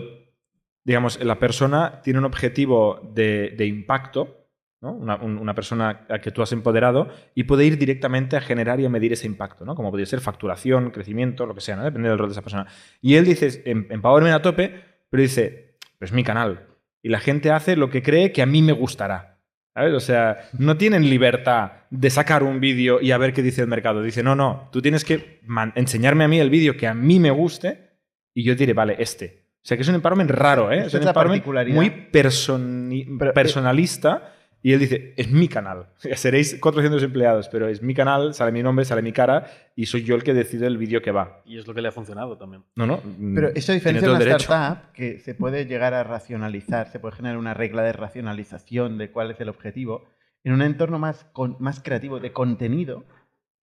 [0.83, 4.47] digamos, la persona tiene un objetivo de, impacto,
[4.81, 8.79] una, un- una persona a que tú has empoderado, y puede ir directamente a generar
[8.79, 9.75] y a medir ese impacto, ¿no?
[9.75, 11.83] como podría ser facturación, crecimiento, lo que sea, ¿no?
[11.83, 12.65] depende del rol de esa persona.
[13.01, 14.73] Y él dice, em- empowerment a tope,
[15.09, 16.67] pero dice, es mi canal.
[17.03, 19.27] Y la gente hace lo que cree que a mí me gustará.
[19.73, 19.93] ¿Sabes?
[19.93, 23.67] O sea, no tienen libertad de sacar un vídeo y a ver qué dice el
[23.69, 24.01] mercado.
[24.03, 25.39] Dice, no, no, tú tienes que
[25.75, 27.91] enseñarme a mí el vídeo que a mí me guste
[28.33, 29.40] y yo diré, vale, este.
[29.63, 30.85] O sea, que es un empowerment raro, ¿eh?
[30.85, 31.75] Es un es la empowerment particularidad.
[31.75, 35.87] muy personi- Pero, eh, personalista y él dice, es mi canal.
[36.15, 40.03] Seréis 400 empleados, pero es mi canal, sale mi nombre, sale mi cara y soy
[40.03, 41.41] yo el que decide el vídeo que va.
[41.45, 42.63] Y es lo que le ha funcionado también.
[42.75, 43.01] No, no.
[43.35, 44.37] Pero mm, eso tiene diferencia de una derecho.
[44.51, 49.11] startup que se puede llegar a racionalizar, se puede generar una regla de racionalización de
[49.11, 50.05] cuál es el objetivo.
[50.43, 53.05] En un entorno más, con- más creativo de contenido,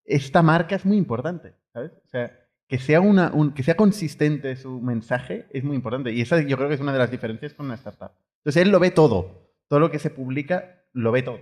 [0.05, 1.91] esta marca es muy importante, ¿sabes?
[2.05, 2.31] O sea,
[2.69, 6.13] que sea, una, un- que sea consistente su mensaje es muy importante.
[6.13, 8.11] Y esa yo creo que es una de las diferencias con una startup.
[8.39, 9.51] Entonces él lo ve todo.
[9.69, 11.41] Todo lo que se publica, lo ve todo.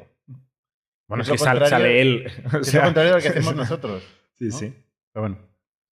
[1.09, 2.27] Bueno, Es que sale, sale él.
[2.55, 4.03] O Es sea, lo contrario de lo que hacemos nosotros.
[4.35, 4.57] Sí, ¿no?
[4.59, 4.73] sí.
[5.12, 5.39] Pero bueno,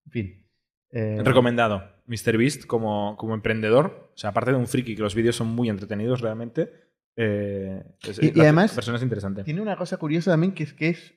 [0.06, 0.46] en fin.
[0.90, 1.92] Eh, Recomendado.
[2.06, 4.10] MrBeast como, como emprendedor.
[4.14, 6.70] O sea, aparte de un friki, que los vídeos son muy entretenidos realmente.
[7.16, 9.44] eh, es- Y- y además- persona es interesante.
[9.44, 11.14] Tiene una cosa curiosa también que es que es.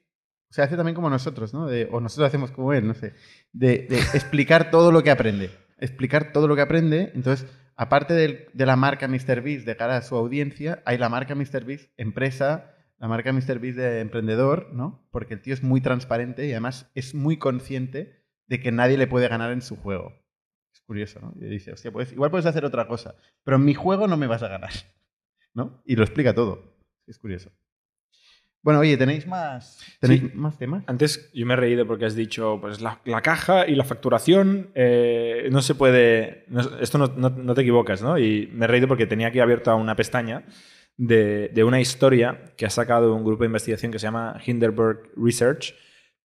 [0.50, 1.66] O sea, hace también como nosotros, ¿no?
[1.92, 3.14] O nosotros hacemos como él, no sé.
[3.52, 5.52] De, explicar todo lo que aprende.
[5.78, 7.12] Explicar todo lo que aprende.
[7.16, 11.92] Entonces, aparte de la marca MrBeast de cara a su audiencia, hay la marca MrBeast
[11.98, 15.06] empresa, la marca MrBeast de emprendedor, ¿no?
[15.12, 19.08] Porque el tío es muy transparente y además es muy consciente de que nadie le
[19.08, 20.14] puede ganar en su juego.
[20.74, 21.34] Es curioso, ¿no?
[21.40, 24.28] Y dice, hostia, pues, igual puedes hacer otra cosa, pero en mi juego no me
[24.28, 24.72] vas a ganar,
[25.54, 25.82] ¿no?
[25.86, 26.78] Y lo explica todo.
[27.06, 27.52] Es curioso.
[28.64, 30.32] Bueno, oye, ¿tenéis más, ¿tenéis Sí.
[30.34, 30.84] más temas?
[30.88, 34.72] Antes yo me he reído porque has dicho, pues la, la caja y la facturación
[34.76, 38.18] eh, no se puede, no- esto no, no- no te equivocas, ¿no?
[38.18, 40.44] Y me he reído porque tenía aquí abierta una pestaña
[40.98, 45.12] de, de una historia que ha sacado un grupo de investigación que se llama Hinderberg
[45.16, 45.74] Research,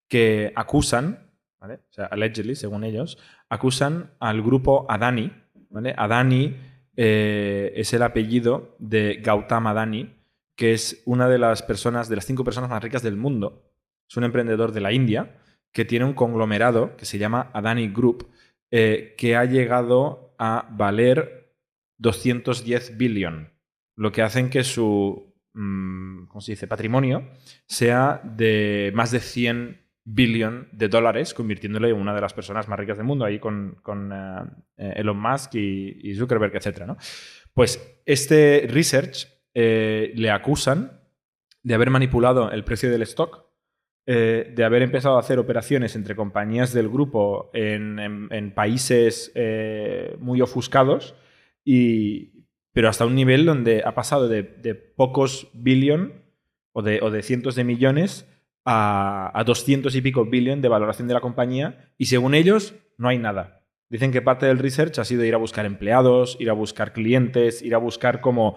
[0.08, 1.74] que acusan, ¿vale?
[1.74, 3.18] O sea, allegedly, según ellos,
[3.50, 5.30] acusan al grupo Adani,
[5.70, 5.94] ¿vale?
[5.96, 6.56] Adani
[6.96, 10.16] eh, es el apellido de Gautam Adani,
[10.56, 13.72] que es una de las personas, de las cinco personas más ricas del mundo.
[14.08, 15.38] Es un emprendedor de la India
[15.72, 18.28] que tiene un conglomerado que se llama Adani Group,
[18.70, 21.56] eh, que ha llegado a valer
[21.98, 23.52] 210 billion,
[23.96, 26.66] lo que hacen que su mm, ¿cómo se dice?
[26.66, 27.30] patrimonio
[27.66, 32.78] sea de más de 100 billion de dólares, convirtiéndole en una de las personas más
[32.78, 36.86] ricas del mundo, ahí con, con eh, Elon Musk y, y Zuckerberg, etc.
[36.86, 36.96] ¿no?
[37.54, 41.00] Pues este research eh, le acusan
[41.62, 43.44] de haber manipulado el precio del stock,
[44.06, 50.40] eh, de haber empezado a hacer operaciones entre compañías del grupo en, países eh, muy
[50.40, 51.14] ofuscados,
[51.64, 54.42] y, pero hasta un nivel donde ha pasado de,
[54.74, 56.14] pocos billion
[56.72, 58.28] o de, cientos de millones
[58.64, 63.08] a, a 200 y pico billion de valoración de la compañía, y según ellos, no
[63.08, 63.62] hay nada.
[63.88, 67.60] Dicen que parte del research ha sido ir a buscar empleados, ir a buscar clientes,
[67.62, 68.56] ir a buscar como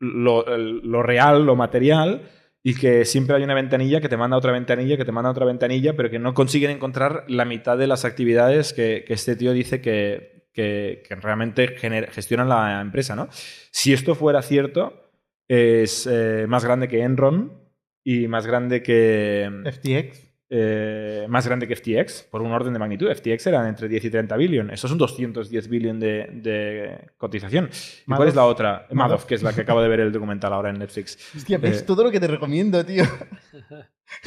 [0.00, 2.22] lo, real, lo material,
[2.62, 5.46] y que siempre hay una ventanilla que te manda otra ventanilla, que te manda otra
[5.46, 9.80] ventanilla, pero que no consiguen encontrar la mitad de las actividades que, este tío dice
[9.80, 13.14] que, que- que realmente gener- gestionan la empresa.
[13.16, 13.28] ¿no?
[13.30, 15.10] Si esto fuera cierto,
[15.46, 17.62] es eh, más grande que Enron
[18.04, 19.48] y más grande que...
[19.64, 20.27] FTX.
[20.50, 23.12] Eh, más grande que FTX, por un orden de magnitud.
[23.12, 24.70] FTX eran entre 10 y 30 billion.
[24.70, 27.68] Eso son 210 billion de, de cotización.
[28.06, 28.86] ¿Y cuál es la otra?
[28.90, 28.94] Madoff.
[28.94, 31.18] Madoff, que es la que acabo de ver el documental ahora en Netflix.
[31.36, 33.04] Hostia, ves Eh, todo lo que te recomiendo, tío.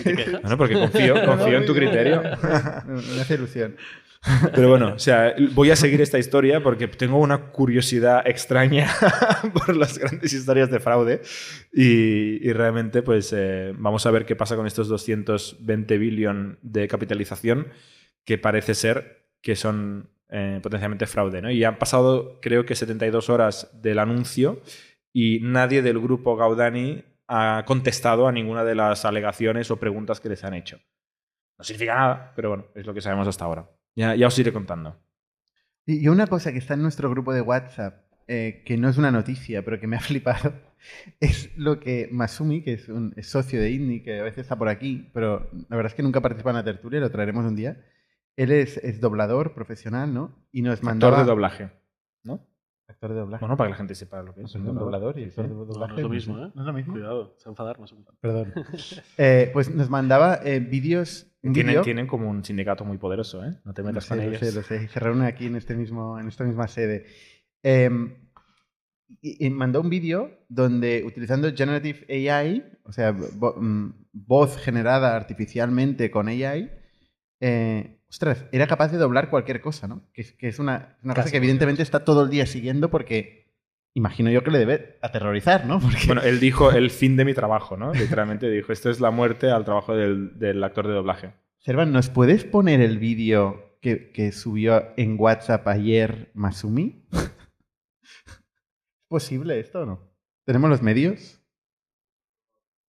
[0.04, 2.22] Bueno, porque confío, confío en tu criterio.
[2.86, 3.76] Me hace ilusión.
[4.54, 8.88] Pero bueno, o sea, voy a seguir esta historia porque tengo una curiosidad extraña
[9.54, 11.22] por las grandes historias de fraude
[11.74, 16.88] y, y realmente pues eh, vamos a ver qué pasa con estos 220 billion de
[16.88, 17.70] capitalización
[18.24, 21.42] que parece ser que son eh, potencialmente fraude.
[21.42, 21.50] ¿no?
[21.50, 24.62] Y han pasado creo que 72 horas del anuncio
[25.12, 30.28] y nadie del grupo Gaudani ha contestado a ninguna de las alegaciones o preguntas que
[30.28, 30.82] les han hecho.
[31.58, 33.70] No significa nada, pero bueno, es lo que sabemos hasta ahora.
[33.96, 35.02] Ya, ya os iré contando.
[35.86, 39.12] Y una cosa que está en nuestro grupo de WhatsApp, eh, que no es una
[39.12, 40.54] noticia, pero que me ha flipado,
[41.22, 44.58] es lo que Masumi, que es un es socio de INNI, que a veces está
[44.58, 47.56] por aquí, pero la verdad es que nunca participa en la tertulia, lo traeremos un
[47.56, 47.82] día.
[48.36, 50.46] Él es, es doblador profesional, ¿no?
[50.52, 51.14] Y nos mandaba...
[51.14, 51.70] Actor de doblaje.
[52.24, 52.46] ¿no?
[53.02, 53.42] Actor de doblaje.
[53.44, 54.52] Bueno, para que la gente sepa lo que es.
[54.52, 55.92] Perdón, un doblador y actor de No, doblaje.
[55.94, 56.52] no es lo mismo, ¿eh?
[56.54, 56.94] ¿No es lo mismo?
[56.94, 58.20] Cuidado, se va a enfadar, no se va a enfadar.
[58.22, 58.54] Perdón.
[59.18, 61.28] Eh, pues nos mandaba eh, vídeos...
[61.42, 63.60] Tienen, tienen como un sindicato muy poderoso, ¿eh?
[63.66, 64.40] No te Lo metas sé, con lo ellos.
[64.40, 64.88] sé, lo sé.
[64.88, 67.08] Se reúnen aquí en, este mismo, en esta misma sede.
[67.64, 68.14] Em,
[69.20, 75.16] y, y mandó un vídeo donde, utilizando Generative AI, o sea, vo- mm, voz generada
[75.16, 76.70] artificialmente con AI,
[77.40, 80.04] eh, ostras, era capaz de doblar cualquier cosa, ¿no?
[80.14, 83.50] Que, es- que es una, una cosa que evidentemente está todo el día siguiendo porque
[83.94, 85.80] imagino yo que le debe aterrorizar, ¿no?
[85.82, 87.94] Porque Bueno, él dijo el fin de mi trabajo, ¿no?
[87.94, 91.34] Literalmente dijo, esto es la muerte al trabajo del, del actor de doblaje.
[91.60, 97.06] Servan, ¿nos puedes poner el vídeo que, que subió en WhatsApp ayer Masumi?
[97.12, 100.00] ¿Es posible esto o no?
[100.46, 101.40] ¿Tenemos los medios?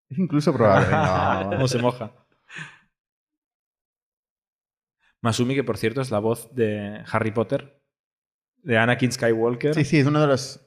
[0.08, 0.86] Es incluso probable.
[0.86, 1.70] Venga, ¿Cómo vamos.
[1.70, 2.12] se moja?
[5.22, 7.80] Masumi, que por cierto es la voz de Harry Potter,
[8.62, 10.60] de Anakin Skywalker, Sí, sí, es uno de los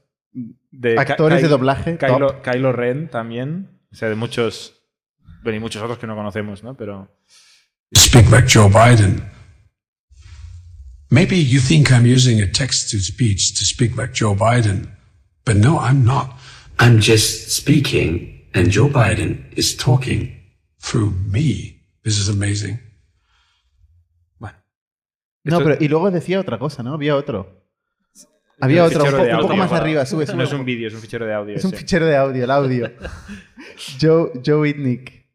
[0.72, 1.94] de actores Ky- de doblaje.
[1.98, 2.10] top.
[2.10, 4.82] Kylo, Kylo Ren también, o sea, de muchos,
[5.44, 6.76] bueno, y muchos otros que no conocemos, ¿no?
[6.76, 7.10] Pero
[7.96, 9.24] speak like Joe Biden.
[11.10, 14.90] Maybe you think I'm using a text to speech to speak like Joe Biden,
[15.46, 16.32] but no, I'm not.
[16.80, 20.34] I'm just speaking, and Joe Biden is talking
[20.82, 21.82] through me.
[22.04, 22.80] This is amazing.
[25.46, 26.94] No, Esto- pero y luego decía otra cosa, ¿no?
[26.94, 27.64] Había otro.
[28.60, 30.36] Había otro, un, fichero po- de un poco audio más para- arriba, sube, sube.
[30.38, 31.56] No es un vídeo, es un fichero de audio.
[31.56, 31.80] Es un ese.
[31.80, 32.92] fichero de audio, el audio.
[34.02, 35.26] Joe, Joe Itnick.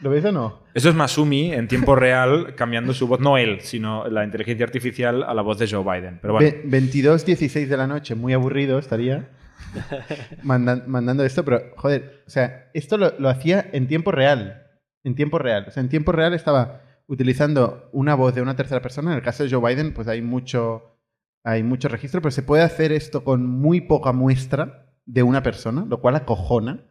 [0.00, 0.62] ¿Lo ves o no?
[0.74, 5.24] Eso es Masumi en tiempo real cambiando su voz, no él, sino la inteligencia artificial
[5.24, 6.20] a la voz de Joe Biden.
[6.22, 9.28] Pero bueno, Ve- 22.16 de la noche, muy aburrido estaría
[10.44, 14.62] mandan- mandando esto, pero joder, o sea, esto lo, lo hacía en tiempo real.
[15.02, 15.64] En tiempo real.
[15.66, 19.10] O sea, en tiempo real estaba utilizando una voz de una tercera persona.
[19.10, 20.96] En el caso de Joe Biden, pues hay mucho,
[21.42, 25.84] hay mucho registro, pero se puede hacer esto con muy poca muestra de una persona,
[25.88, 26.84] lo cual acojona.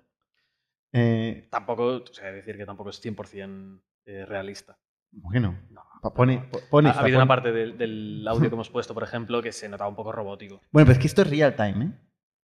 [0.94, 4.78] Eh, Tampoco, o sea, decir que tampoco es 100% eh, realista.
[5.12, 5.84] bueno, No.
[6.14, 9.42] pone, po- pone Ha, habido una parte del, del audio que hemos puesto, por ejemplo,
[9.42, 10.62] que se notaba un poco robótico.
[10.72, 11.92] Bueno, pero es que esto es real time, ¿eh?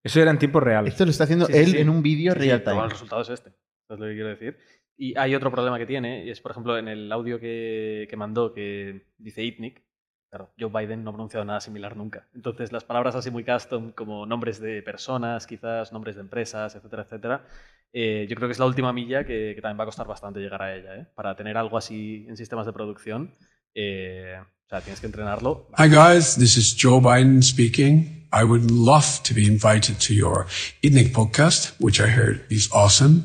[0.04, 0.88] eso era en tiempo real.
[0.88, 1.78] Esto lo está haciendo Sí, él sí.
[1.78, 2.86] en un vídeo real pero bueno, time.
[2.86, 3.50] el resultado es este.
[3.50, 4.58] Eso es lo que quiero decir.
[5.02, 8.16] Y hay otro problema que tiene, y es, por ejemplo, en el audio que, que
[8.16, 9.82] mandó, que dice Itnik,
[10.30, 12.28] claro, Joe Biden no ha pronunciado nada similar nunca.
[12.36, 17.02] Entonces, las palabras así muy custom, como nombres de personas, quizás, nombres de empresas, etcétera,
[17.02, 17.45] etcétera,
[17.91, 20.39] eh, yo creo que es la última milla que, que también va a costar bastante
[20.39, 20.95] llegar a ella.
[20.95, 21.08] ¿eh?
[21.16, 23.34] Para tener algo así en sistemas de producción,
[23.74, 25.68] eh, o sea, tienes que entrenarlo.
[25.80, 28.28] Hi guys, this is Joe Biden speaking.
[28.32, 30.45] I would love to be invited to your
[30.84, 33.24] evening podcast, which I heard is awesome,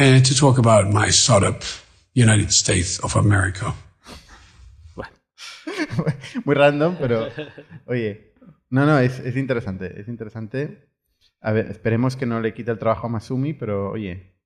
[0.00, 1.62] and to talk about my startup
[2.14, 3.74] United States of America.
[6.44, 7.28] Muy random, pero
[7.86, 8.32] oye,
[8.70, 10.88] no, no, es, es interesante, es interesante.
[11.42, 14.36] A ver, esperemos que no le quite el trabajo a Masumi, pero oye.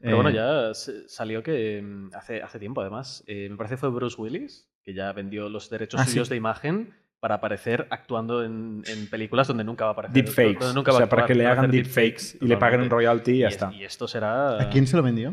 [0.00, 0.72] Pero bueno, eh, ya
[1.06, 5.12] salió que mm, hace, hace tiempo, además, eh, me parece fue Bruce Willis, que ya
[5.12, 6.12] vendió los derechos Ah, sí.
[6.12, 10.24] suyos de imagen para aparecer actuando en, en películas donde nunca va a aparecer.
[10.24, 10.74] Deepfakes.
[10.74, 13.38] nunca o va sea, para que le hagan deepfakes y le paguen un royalty y
[13.38, 13.72] ya es- está.
[13.72, 14.60] Y esto será.
[14.60, 15.32] ¿A quién se lo vendió?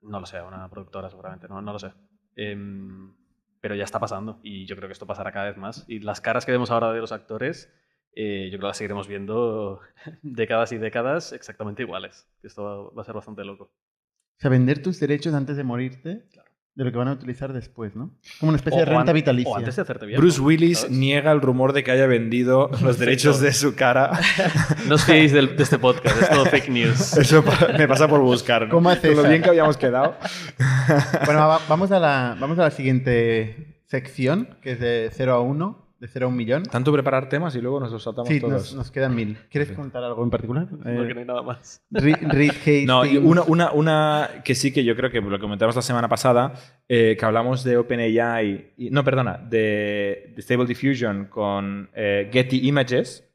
[0.00, 1.92] No lo sé, a una productora seguramente, no, no lo sé.
[2.34, 3.12] Em,
[3.60, 5.84] pero ya está pasando y yo creo que esto pasará cada vez más.
[5.86, 7.70] Y las caras que vemos ahora de los actores,
[8.14, 9.80] eh, yo creo que las seguiremos viendo
[10.22, 12.26] décadas y décadas exactamente iguales.
[12.42, 13.64] Esto va, va a ser bastante loco.
[13.64, 16.26] O sea, vender tus derechos antes de morirte
[16.74, 18.18] de lo que van a utilizar después, ¿no?
[18.40, 19.52] Como una especie O- de o renta an- vitalicia.
[19.52, 20.18] O antes de hacerte bien.
[20.20, 20.96] Bruce Willis ¿sabes?
[20.96, 24.10] niega el rumor de que haya vendido los derechos de su cara.
[24.88, 27.16] No os fiéis de este podcast, es todo fake news.
[27.18, 27.44] Eso
[27.76, 28.62] me pasa por buscar.
[28.62, 28.70] ¿no?
[28.70, 30.16] ¿Cómo hace Con lo bien que habíamos quedado.
[31.26, 35.40] Bueno, va- vamos a, la, vamos a la siguiente sección, que es de 0 a
[35.40, 36.62] 1, de 0 a 1 millón.
[36.64, 38.52] Tanto preparar temas y luego nos los saltamos Sí, todos.
[38.52, 39.38] nos, nos quedan mil.
[39.48, 39.76] ¿Quieres Ok.
[39.76, 40.66] contar algo en particular?
[40.68, 41.80] Porque Eh, no hay nada más.
[41.90, 42.16] Reed.
[42.86, 46.08] No, y una, una, una que sí que yo creo que lo comentamos la semana
[46.08, 46.54] pasada,
[46.88, 52.66] eh, que hablamos de OpenAI, y, no, perdona, de, de Stable Diffusion con eh, Getty
[52.66, 53.28] Images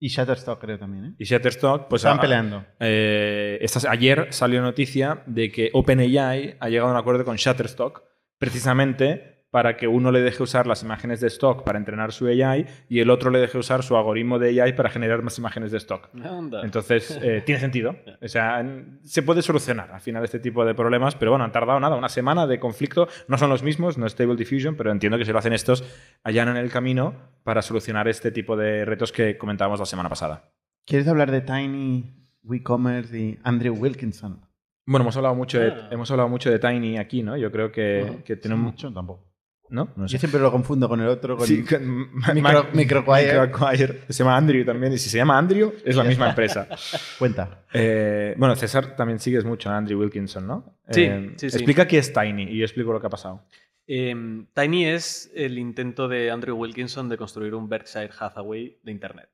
[0.00, 1.14] Y Shutterstock creo también, ¿eh?
[1.18, 2.64] y Shutterstock, pues Estaban a- peleando.
[2.80, 8.02] eh, estas- ayer salió noticia de que OpenAI ha llegado a un acuerdo con Shutterstock
[8.38, 12.66] precisamente para que uno le deje usar las imágenes de stock para entrenar su AI
[12.88, 15.78] y el otro le deje usar su algoritmo de AI para generar más imágenes de
[15.78, 16.08] stock.
[16.24, 16.62] Anda.
[16.64, 17.94] Entonces, eh, tiene sentido.
[18.20, 18.66] O sea,
[19.04, 22.08] se puede solucionar al final este tipo de problemas, pero bueno, han tardado nada, una
[22.08, 23.06] semana de conflicto.
[23.28, 25.84] No son los mismos, no es Stable Diffusion, pero entiendo que si lo hacen estos,
[26.24, 30.50] allanan el camino para solucionar este tipo de retos que comentábamos la semana pasada.
[30.84, 34.40] ¿Quieres hablar de Tiny, WeCommerce y Andrew Wilkinson?
[34.84, 35.88] Bueno, hemos hablado mucho de, Ah.
[35.92, 37.36] hemos hablado mucho de Tiny aquí, ¿no?
[37.36, 38.64] Yo creo que, Bueno, que tenemos...
[38.64, 39.33] mucho tampoco.
[39.70, 39.88] ¿No?
[39.96, 42.66] No Yo siempre lo confundo con el otro, con Sí, con Micro-.
[42.72, 44.00] Microacquire.
[44.08, 46.68] Se llama Andrew también, y si se llama Andrew, es la misma empresa.
[47.18, 47.64] Cuenta.
[47.72, 50.78] Eh, bueno, César también sigues mucho a Andrew Wilkinson, ¿no?
[50.90, 51.56] Sí, Eh, sí, sí.
[51.56, 53.46] Explica qué es Tiny y yo explico lo que ha pasado.
[53.86, 59.28] Em, Tiny es el intento de Andrew Wilkinson de construir un Berkshire Hathaway de Internet.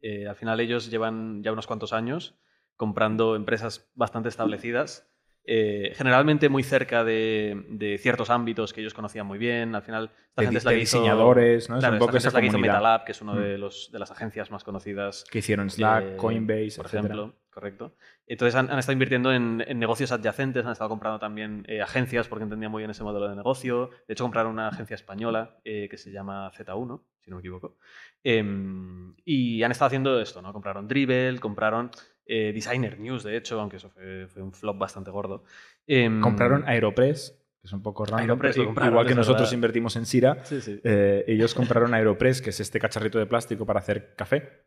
[0.00, 2.34] Eh, al final ellos llevan ya unos cuantos años
[2.76, 5.08] comprando empresas bastante establecidas,
[5.44, 9.74] eh, generalmente muy cerca de, de ciertos ámbitos que ellos conocían muy bien.
[9.74, 11.76] Al final, esta De gente es la de que hizo- diseñadores, ¿no?
[11.76, 12.58] Es Claro, un poco esta gente esa es la que hizo.
[12.58, 13.36] Metalab, que es Mm.
[13.36, 17.14] de, los, de las agencias más conocidas Que hicieron Slack, eh, Coinbase, por etcétera.
[17.14, 17.34] ejemplo.
[17.50, 17.94] Correcto.
[18.26, 22.26] Entonces han, han estado invirtiendo en, en negocios adyacentes, han estado comprando también eh, agencias
[22.26, 23.90] porque entendían muy bien ese modelo de negocio.
[24.08, 27.76] De hecho, compraron una agencia española eh, que se llama Z1, si no me equivoco.
[28.24, 30.52] Em, y han estado haciendo esto, ¿no?
[30.52, 31.90] Compraron Dribble, compraron
[32.26, 35.44] eh, Designer News, de hecho, aunque eso fue, fue un flop bastante gordo.
[35.86, 38.18] Em, Compraron Aeropress, que es un poco raro.
[38.18, 39.54] Aeropress lo compraron, Igual que nosotros verdad.
[39.54, 40.80] invertimos en Sira, Sí, sí.
[40.84, 44.62] eh, ellos compraron Aeropress, que es este cacharrito de plástico para hacer café.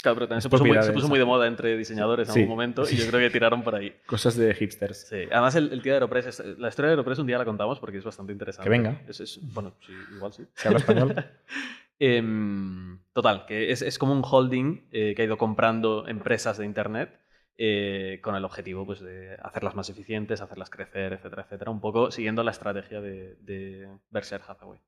[0.00, 2.34] Claro, pero también se puso, muy, se de puso muy de moda entre diseñadores en
[2.34, 2.94] Sí, algún momento sí.
[2.94, 3.92] y yo creo que tiraron por ahí.
[4.06, 5.08] Cosas de hipsters.
[5.08, 7.44] Sí, además el, el tío de Aeropress, es- la historia de Aeropress un día la
[7.44, 8.62] contamos porque es bastante interesante.
[8.64, 9.02] Que venga.
[9.08, 10.46] Es- es- bueno, sí, igual sí.
[10.54, 11.14] Se habla español.
[11.98, 16.64] Em, total, que es, es como un holding eh, que ha ido comprando empresas de
[16.64, 17.20] Internet
[17.56, 21.70] eh, con el objetivo pues, de hacerlas más eficientes, hacerlas crecer, etcétera, etcétera.
[21.70, 24.80] Un poco siguiendo la estrategia de, de Berkshire Hathaway.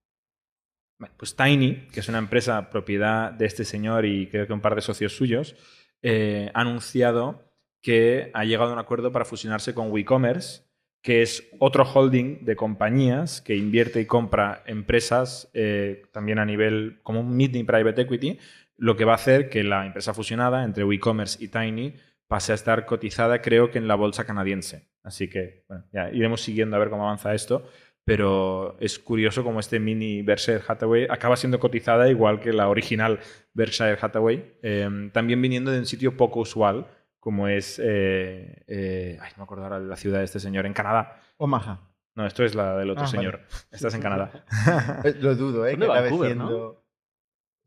[1.16, 4.74] Pues Tiny, que es una empresa propiedad de este señor y creo que un par
[4.74, 5.56] de socios suyos,
[6.02, 7.50] eh, ha anunciado
[7.82, 10.69] que ha llegado a un acuerdo para fusionarse con WeCommerce,
[11.02, 17.00] que es otro holding de compañías que invierte y compra empresas eh, también a nivel
[17.02, 18.38] como un meeting private equity,
[18.76, 21.94] lo que va a hacer que la empresa fusionada entre WeCommerce y Tiny
[22.26, 24.88] pase a estar cotizada, creo que en la bolsa canadiense.
[25.02, 27.64] Así que ya iremos siguiendo a ver cómo avanza esto
[28.04, 33.20] pero es curioso como este mini Berkshire Hathaway acaba siendo cotizada igual que la original
[33.54, 36.88] Berkshire Hathaway, eh, también viniendo de un sitio poco usual,
[37.20, 40.66] como es, eh, eh, ay, no me acuerdo ahora de la ciudad de este señor,
[40.66, 41.20] en Canadá.
[41.36, 41.80] Omaha.
[42.16, 43.40] No, esto es la del otro Ah, señor.
[43.70, 44.44] Esta es en Canadá.
[45.20, 45.78] Lo dudo, ¿eh?
[45.78, 46.48] Que Vancouver, siendo...
[46.50, 46.66] ¿no?
[46.66, 46.84] O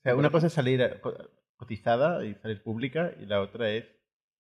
[0.04, 1.16] sea, una cosa es salir eh, co-
[1.56, 3.86] cotizada y salir pública y la otra es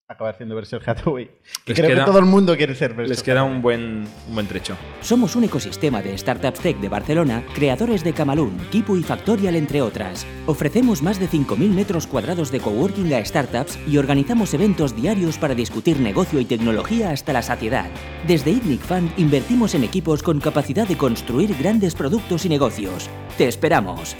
[0.10, 1.32] acabar siendo Berkshire Hathaway.
[1.66, 4.34] Les Creo queda- que todo el mundo quiere ser Berkshire Les queda un buen, un
[4.36, 4.76] buen trecho.
[5.01, 9.82] Somos un ecosistema de startups tech de Barcelona, creadores de Camalún, Kipu y Factorial, entre
[9.82, 10.26] otras.
[10.45, 15.56] Ofrecemos más de 5.000 metros cuadrados de coworking a startups y organizamos eventos diarios para
[15.56, 17.89] discutir negocio y tecnología hasta la saciedad.
[18.28, 23.10] Desde ITNIC Fund invertimos en equipos con capacidad de construir grandes productos y negocios.
[23.38, 24.16] ¡Te esperamos!